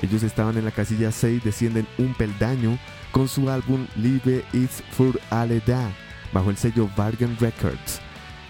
Ellos 0.00 0.22
estaban 0.22 0.56
en 0.56 0.64
la 0.64 0.70
casilla 0.70 1.10
6, 1.10 1.42
descienden 1.42 1.86
un 1.98 2.14
peldaño 2.14 2.78
con 3.10 3.28
su 3.28 3.50
álbum 3.50 3.86
Liebe 3.96 4.44
ist 4.52 4.82
für 4.92 5.18
alle 5.30 5.60
da, 5.66 5.90
bajo 6.32 6.50
el 6.50 6.56
sello 6.56 6.88
Vargan 6.96 7.36
Records. 7.40 8.00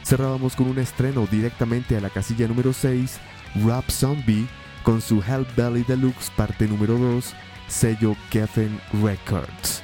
Cerrábamos 0.05 0.55
con 0.55 0.69
un 0.69 0.79
estreno 0.79 1.27
directamente 1.31 1.97
a 1.97 2.01
la 2.01 2.11
casilla 2.11 2.47
número 2.47 2.75
6, 2.75 3.19
Rap 3.67 3.89
Zombie, 3.91 4.47
con 4.83 5.01
su 5.01 5.23
Hellbelly 5.23 5.85
Deluxe 5.85 6.31
parte 6.37 6.67
número 6.67 6.99
2, 6.99 7.35
sello 7.69 8.15
Geffen 8.31 8.79
Records. 9.03 9.83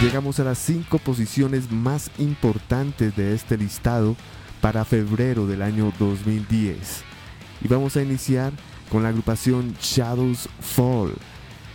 Llegamos 0.00 0.38
a 0.38 0.44
las 0.44 0.58
5 0.58 0.96
posiciones 0.98 1.72
más 1.72 2.12
importantes 2.18 3.16
de 3.16 3.34
este 3.34 3.56
listado 3.56 4.14
para 4.60 4.84
febrero 4.84 5.48
del 5.48 5.60
año 5.60 5.92
2010. 5.98 7.02
Y 7.64 7.66
vamos 7.66 7.96
a 7.96 8.02
iniciar 8.02 8.52
con 8.90 9.02
la 9.02 9.08
agrupación 9.08 9.74
Shadows 9.80 10.48
Fall. 10.60 11.14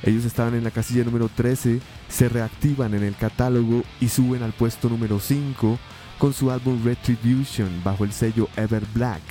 Ellos 0.03 0.23
estaban 0.23 0.55
en 0.55 0.63
la 0.63 0.71
casilla 0.71 1.03
número 1.03 1.27
13, 1.27 1.81
se 2.07 2.29
reactivan 2.29 2.93
en 2.93 3.03
el 3.03 3.17
catálogo 3.17 3.83
y 3.99 4.07
suben 4.07 4.41
al 4.41 4.53
puesto 4.53 4.87
número 4.87 5.19
5 5.19 5.77
con 6.17 6.31
su 6.31 6.49
álbum 6.49 6.81
Retribution 6.81 7.81
bajo 7.83 8.05
el 8.05 8.13
sello 8.13 8.47
Ever 8.55 8.85
Black. 8.93 9.21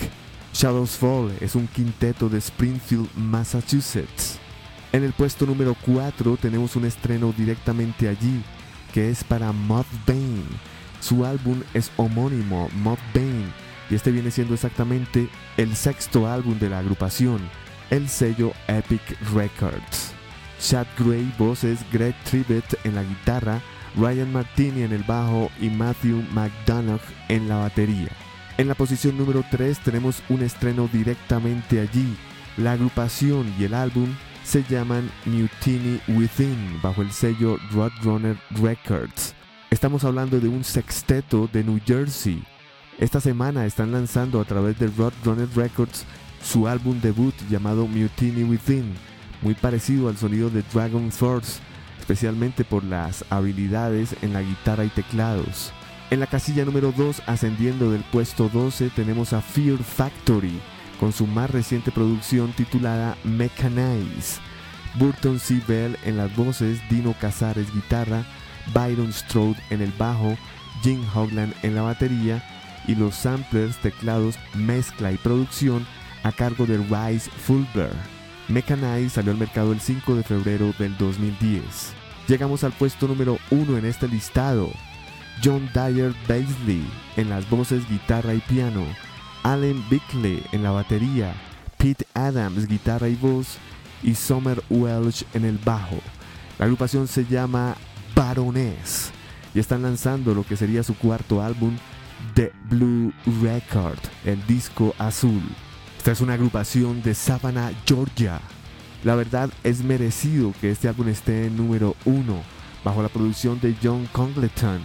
Shadows 0.52 0.98
Fall 0.98 1.32
es 1.40 1.54
un 1.54 1.66
quinteto 1.66 2.28
de 2.28 2.36
Springfield, 2.36 3.08
Massachusetts. 3.16 4.38
En 4.92 5.02
el 5.02 5.14
puesto 5.14 5.46
número 5.46 5.74
4 5.86 6.36
tenemos 6.36 6.76
un 6.76 6.84
estreno 6.84 7.32
directamente 7.34 8.06
allí, 8.06 8.42
que 8.92 9.10
es 9.10 9.24
para 9.24 9.52
Bane. 10.06 10.44
Su 11.00 11.24
álbum 11.24 11.62
es 11.74 11.90
homónimo, 11.96 12.68
Bane, 13.14 13.46
y 13.90 13.94
este 13.94 14.10
viene 14.10 14.30
siendo 14.30 14.54
exactamente 14.54 15.28
el 15.56 15.74
sexto 15.74 16.28
álbum 16.28 16.58
de 16.58 16.70
la 16.70 16.78
agrupación, 16.78 17.40
el 17.90 18.08
sello 18.08 18.52
Epic 18.68 19.02
Records. 19.34 20.12
Chad 20.60 20.86
Gray, 20.96 21.32
voces, 21.38 21.80
Greg 21.92 22.14
Tribbett 22.24 22.78
en 22.84 22.94
la 22.94 23.02
guitarra, 23.02 23.60
Ryan 23.96 24.32
Martini 24.32 24.82
en 24.82 24.92
el 24.92 25.02
bajo 25.02 25.50
y 25.60 25.68
Matthew 25.68 26.22
McDonough 26.32 27.02
en 27.28 27.48
la 27.48 27.56
batería. 27.56 28.08
En 28.58 28.68
la 28.68 28.74
posición 28.74 29.18
número 29.18 29.44
3 29.50 29.78
tenemos 29.80 30.22
un 30.28 30.42
estreno 30.42 30.88
directamente 30.92 31.80
allí. 31.80 32.16
La 32.56 32.72
agrupación 32.72 33.52
y 33.58 33.64
el 33.64 33.74
álbum 33.74 34.14
se 34.44 34.64
llaman 34.64 35.10
Mutiny 35.24 36.00
Within 36.08 36.80
bajo 36.82 37.02
el 37.02 37.12
sello 37.12 37.58
Roadrunner 37.72 38.36
Records. 38.50 39.34
Estamos 39.70 40.04
hablando 40.04 40.40
de 40.40 40.48
un 40.48 40.64
sexteto 40.64 41.48
de 41.52 41.64
New 41.64 41.80
Jersey. 41.84 42.42
Esta 42.98 43.20
semana 43.20 43.66
están 43.66 43.92
lanzando 43.92 44.40
a 44.40 44.44
través 44.44 44.78
de 44.78 44.88
Roadrunner 44.88 45.48
Records 45.54 46.04
su 46.42 46.66
álbum 46.68 47.00
debut 47.00 47.34
llamado 47.48 47.86
Mutiny 47.86 48.44
Within, 48.44 48.92
muy 49.42 49.54
parecido 49.54 50.08
al 50.08 50.16
sonido 50.16 50.50
de 50.50 50.62
Dragon 50.72 51.10
Force, 51.10 51.60
especialmente 51.98 52.64
por 52.64 52.84
las 52.84 53.24
habilidades 53.30 54.16
en 54.22 54.32
la 54.32 54.42
guitarra 54.42 54.84
y 54.84 54.88
teclados. 54.88 55.72
En 56.10 56.20
la 56.20 56.26
casilla 56.26 56.64
número 56.64 56.92
2, 56.92 57.22
ascendiendo 57.26 57.90
del 57.90 58.02
puesto 58.02 58.50
12, 58.52 58.90
tenemos 58.90 59.32
a 59.32 59.40
Fear 59.40 59.78
Factory, 59.78 60.60
con 61.02 61.12
su 61.12 61.26
más 61.26 61.50
reciente 61.50 61.90
producción 61.90 62.52
titulada 62.52 63.16
Mechanize. 63.24 64.40
Burton 64.94 65.40
C. 65.40 65.60
Bell 65.66 65.98
en 66.04 66.16
las 66.16 66.32
voces, 66.36 66.78
Dino 66.88 67.12
Casares 67.20 67.74
guitarra, 67.74 68.24
Byron 68.72 69.12
Strode 69.12 69.56
en 69.70 69.82
el 69.82 69.90
bajo, 69.98 70.38
Jim 70.84 71.02
Hogland 71.12 71.54
en 71.64 71.74
la 71.74 71.82
batería 71.82 72.40
y 72.86 72.94
los 72.94 73.16
samplers, 73.16 73.78
teclados, 73.78 74.38
mezcla 74.54 75.10
y 75.10 75.16
producción 75.16 75.84
a 76.22 76.30
cargo 76.30 76.66
de 76.66 76.78
Rice 76.78 77.28
Fulber. 77.32 77.90
Mechanize 78.46 79.10
salió 79.10 79.32
al 79.32 79.38
mercado 79.38 79.72
el 79.72 79.80
5 79.80 80.14
de 80.14 80.22
febrero 80.22 80.72
del 80.78 80.96
2010. 80.98 81.62
Llegamos 82.28 82.62
al 82.62 82.70
puesto 82.74 83.08
número 83.08 83.38
1 83.50 83.76
en 83.76 83.86
este 83.86 84.06
listado. 84.06 84.70
John 85.42 85.68
Dyer 85.74 86.14
Baisley 86.28 86.86
en 87.16 87.28
las 87.28 87.50
voces, 87.50 87.88
guitarra 87.90 88.34
y 88.34 88.40
piano. 88.42 88.84
Allen 89.42 89.84
Bickley 89.90 90.42
en 90.52 90.62
la 90.62 90.70
batería, 90.70 91.34
Pete 91.76 92.06
Adams 92.14 92.66
guitarra 92.66 93.08
y 93.08 93.16
voz 93.16 93.58
y 94.02 94.14
Summer 94.14 94.62
Welch 94.70 95.24
en 95.34 95.44
el 95.44 95.58
bajo. 95.58 95.98
La 96.58 96.66
agrupación 96.66 97.08
se 97.08 97.24
llama 97.24 97.76
Baroness 98.14 99.10
y 99.54 99.58
están 99.58 99.82
lanzando 99.82 100.34
lo 100.34 100.44
que 100.44 100.56
sería 100.56 100.82
su 100.82 100.94
cuarto 100.94 101.42
álbum, 101.42 101.76
The 102.34 102.52
Blue 102.68 103.12
Record, 103.42 103.98
el 104.24 104.44
disco 104.46 104.94
azul. 104.98 105.42
Esta 105.98 106.12
es 106.12 106.20
una 106.20 106.34
agrupación 106.34 107.02
de 107.02 107.14
Savannah, 107.14 107.72
Georgia. 107.86 108.40
La 109.04 109.14
verdad 109.14 109.50
es 109.64 109.82
merecido 109.82 110.52
que 110.60 110.70
este 110.70 110.88
álbum 110.88 111.08
esté 111.08 111.46
en 111.46 111.56
número 111.56 111.96
uno, 112.04 112.42
bajo 112.84 113.02
la 113.02 113.08
producción 113.08 113.60
de 113.60 113.76
John 113.82 114.08
Congleton. 114.12 114.80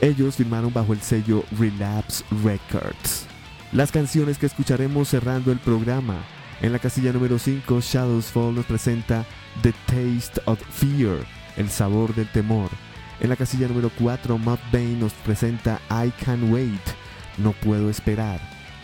Ellos 0.00 0.36
firmaron 0.36 0.72
bajo 0.72 0.92
el 0.92 1.00
sello 1.00 1.44
Relapse 1.58 2.24
Records. 2.44 3.27
Las 3.72 3.92
canciones 3.92 4.38
que 4.38 4.46
escucharemos 4.46 5.08
cerrando 5.08 5.52
el 5.52 5.58
programa. 5.58 6.16
En 6.62 6.72
la 6.72 6.78
casilla 6.78 7.12
número 7.12 7.38
5, 7.38 7.80
Shadows 7.82 8.26
Fall 8.26 8.54
nos 8.54 8.64
presenta 8.64 9.26
The 9.60 9.74
Taste 9.86 10.40
of 10.46 10.58
Fear, 10.70 11.18
el 11.58 11.68
sabor 11.68 12.14
del 12.14 12.32
temor. 12.32 12.70
En 13.20 13.28
la 13.28 13.36
casilla 13.36 13.68
número 13.68 13.90
4, 13.98 14.38
Bane 14.72 14.96
nos 14.98 15.12
presenta 15.12 15.80
I 15.90 16.10
Can 16.24 16.50
Wait, 16.50 16.80
no 17.36 17.52
puedo 17.52 17.90
esperar. 17.90 18.40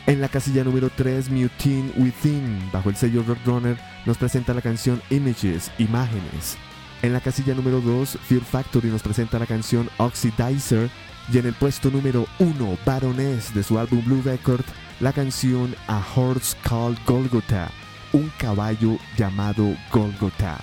En 0.06 0.20
la 0.20 0.28
casilla 0.28 0.64
número 0.64 0.90
3, 0.94 1.30
Mutine 1.30 1.90
Within, 1.96 2.70
bajo 2.70 2.90
el 2.90 2.96
sello 2.96 3.24
Roadrunner, 3.26 3.78
nos 4.04 4.18
presenta 4.18 4.52
la 4.52 4.60
canción 4.60 5.00
Images, 5.08 5.72
Imágenes. 5.78 6.58
En 7.00 7.14
la 7.14 7.20
casilla 7.20 7.54
número 7.54 7.80
2, 7.80 8.18
Fear 8.28 8.42
Factory 8.42 8.88
nos 8.90 9.02
presenta 9.02 9.38
la 9.38 9.46
canción 9.46 9.88
Oxidizer, 9.96 10.90
y 11.32 11.38
en 11.38 11.46
el 11.46 11.54
puesto 11.54 11.90
número 11.90 12.26
1, 12.38 12.78
Baroness 12.84 13.54
de 13.54 13.62
su 13.62 13.78
álbum 13.78 14.04
Blue 14.04 14.22
Record, 14.22 14.64
la 15.00 15.12
canción 15.12 15.74
A 15.88 16.02
Horse 16.14 16.56
Called 16.62 16.98
Golgotha, 17.06 17.70
un 18.12 18.30
caballo 18.38 18.98
llamado 19.16 19.74
Golgotha. 19.90 20.58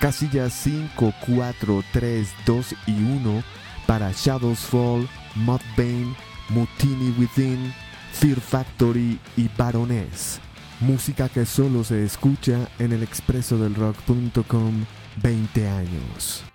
Casillas 0.00 0.52
5, 0.52 1.14
4, 1.26 1.84
3, 1.92 2.28
2 2.44 2.74
y 2.86 2.92
1 2.92 3.42
para 3.86 4.12
Shadows 4.12 4.60
Fall, 4.60 5.08
Mudbane, 5.34 6.14
Mutiny 6.50 7.14
Within, 7.18 7.72
Fear 8.12 8.40
Factory 8.40 9.18
y 9.36 9.48
Baroness. 9.56 10.40
Música 10.80 11.28
que 11.28 11.46
solo 11.46 11.84
se 11.84 12.04
escucha 12.04 12.68
en 12.78 12.92
el 12.92 13.02
expreso 13.02 13.56
del 13.58 13.74
rock.com 13.74 14.84
20 15.22 15.68
años. 15.68 16.53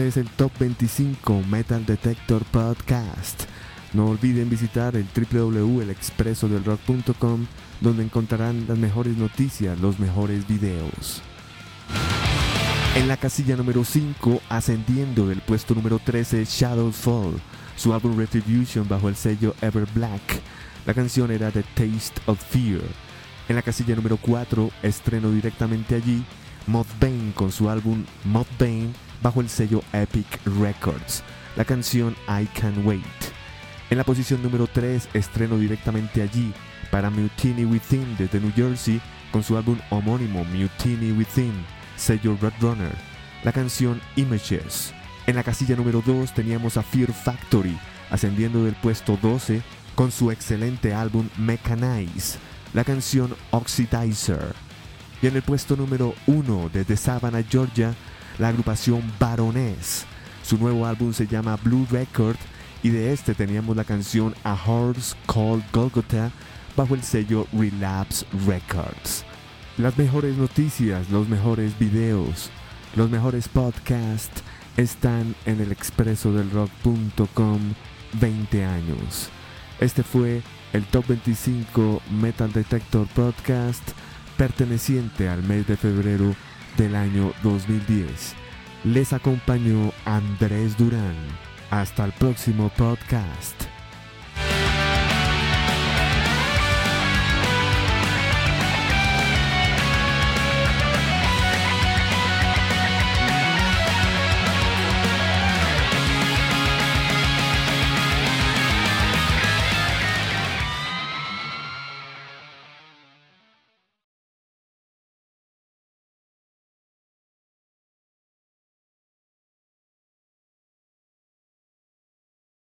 Este 0.00 0.08
es 0.08 0.16
el 0.26 0.30
Top 0.30 0.50
25 0.58 1.42
Metal 1.50 1.84
Detector 1.84 2.42
Podcast. 2.46 3.42
No 3.92 4.06
olviden 4.06 4.48
visitar 4.48 4.96
el 4.96 5.06
www.elexpresodelrock.com 5.14 7.46
donde 7.82 8.04
encontrarán 8.04 8.64
las 8.66 8.78
mejores 8.78 9.18
noticias, 9.18 9.78
los 9.78 9.98
mejores 9.98 10.48
videos. 10.48 11.20
En 12.94 13.08
la 13.08 13.18
casilla 13.18 13.56
número 13.56 13.84
5, 13.84 14.40
ascendiendo 14.48 15.28
del 15.28 15.42
puesto 15.42 15.74
número 15.74 15.98
13, 15.98 16.46
Shadows 16.46 16.96
Fall, 16.96 17.38
su 17.76 17.92
álbum 17.92 18.16
Retribution 18.16 18.88
bajo 18.88 19.10
el 19.10 19.16
sello 19.16 19.54
Ever 19.60 19.86
Black. 19.92 20.40
La 20.86 20.94
canción 20.94 21.30
era 21.30 21.50
The 21.50 21.62
Taste 21.74 22.22
of 22.24 22.42
Fear. 22.42 22.80
En 23.50 23.56
la 23.56 23.60
casilla 23.60 23.94
número 23.96 24.16
4, 24.16 24.70
estreno 24.82 25.30
directamente 25.30 25.94
allí, 25.94 26.24
Mothbane 26.66 27.32
con 27.34 27.52
su 27.52 27.68
álbum 27.68 28.06
Mothbane 28.24 28.94
bajo 29.22 29.40
el 29.40 29.48
sello 29.48 29.82
Epic 29.92 30.26
Records. 30.60 31.22
La 31.56 31.64
canción 31.64 32.16
I 32.28 32.46
Can 32.58 32.86
Wait. 32.86 33.04
En 33.90 33.98
la 33.98 34.04
posición 34.04 34.42
número 34.42 34.66
3, 34.66 35.08
estreno 35.14 35.58
directamente 35.58 36.22
allí 36.22 36.52
para 36.90 37.10
Mutiny 37.10 37.64
Within 37.64 38.16
desde 38.16 38.40
New 38.40 38.52
Jersey 38.54 39.00
con 39.32 39.42
su 39.42 39.56
álbum 39.56 39.78
homónimo 39.90 40.44
Mutiny 40.44 41.12
Within, 41.12 41.52
sello 41.96 42.36
Roadrunner. 42.40 42.94
La 43.44 43.52
canción 43.52 44.00
Images. 44.16 44.92
En 45.26 45.36
la 45.36 45.42
casilla 45.42 45.76
número 45.76 46.02
2 46.04 46.34
teníamos 46.34 46.76
a 46.76 46.82
Fear 46.82 47.12
Factory, 47.12 47.78
ascendiendo 48.10 48.64
del 48.64 48.74
puesto 48.74 49.18
12 49.20 49.62
con 49.94 50.10
su 50.10 50.30
excelente 50.30 50.94
álbum 50.94 51.28
Mechanize, 51.36 52.38
la 52.74 52.84
canción 52.84 53.34
Oxidizer. 53.50 54.54
Y 55.22 55.26
en 55.26 55.36
el 55.36 55.42
puesto 55.42 55.76
número 55.76 56.14
1 56.26 56.70
desde 56.72 56.96
Savannah, 56.96 57.42
Georgia, 57.42 57.94
la 58.40 58.48
agrupación 58.48 59.02
Baroness. 59.20 60.06
Su 60.42 60.56
nuevo 60.56 60.86
álbum 60.86 61.12
se 61.12 61.26
llama 61.26 61.56
Blue 61.62 61.86
Record 61.90 62.38
y 62.82 62.88
de 62.88 63.12
este 63.12 63.34
teníamos 63.34 63.76
la 63.76 63.84
canción 63.84 64.34
A 64.42 64.54
Horse 64.54 65.14
Called 65.26 65.62
Golgotha 65.72 66.30
bajo 66.74 66.94
el 66.94 67.02
sello 67.02 67.46
Relapse 67.52 68.24
Records. 68.46 69.26
Las 69.76 69.98
mejores 69.98 70.36
noticias, 70.38 71.10
los 71.10 71.28
mejores 71.28 71.78
videos, 71.78 72.50
los 72.96 73.10
mejores 73.10 73.46
podcasts 73.46 74.42
están 74.78 75.34
en 75.44 75.60
el 75.60 75.70
expresodelrock.com 75.70 77.60
20 78.14 78.64
años. 78.64 79.28
Este 79.80 80.02
fue 80.02 80.42
el 80.72 80.84
Top 80.86 81.06
25 81.08 82.00
Metal 82.10 82.50
Detector 82.50 83.06
Podcast 83.08 83.82
perteneciente 84.38 85.28
al 85.28 85.42
mes 85.42 85.66
de 85.66 85.76
febrero 85.76 86.34
del 86.76 86.96
año 86.96 87.32
2010. 87.42 88.34
Les 88.84 89.12
acompañó 89.12 89.92
Andrés 90.04 90.76
Durán. 90.76 91.16
Hasta 91.70 92.04
el 92.04 92.12
próximo 92.12 92.70
podcast. 92.76 93.69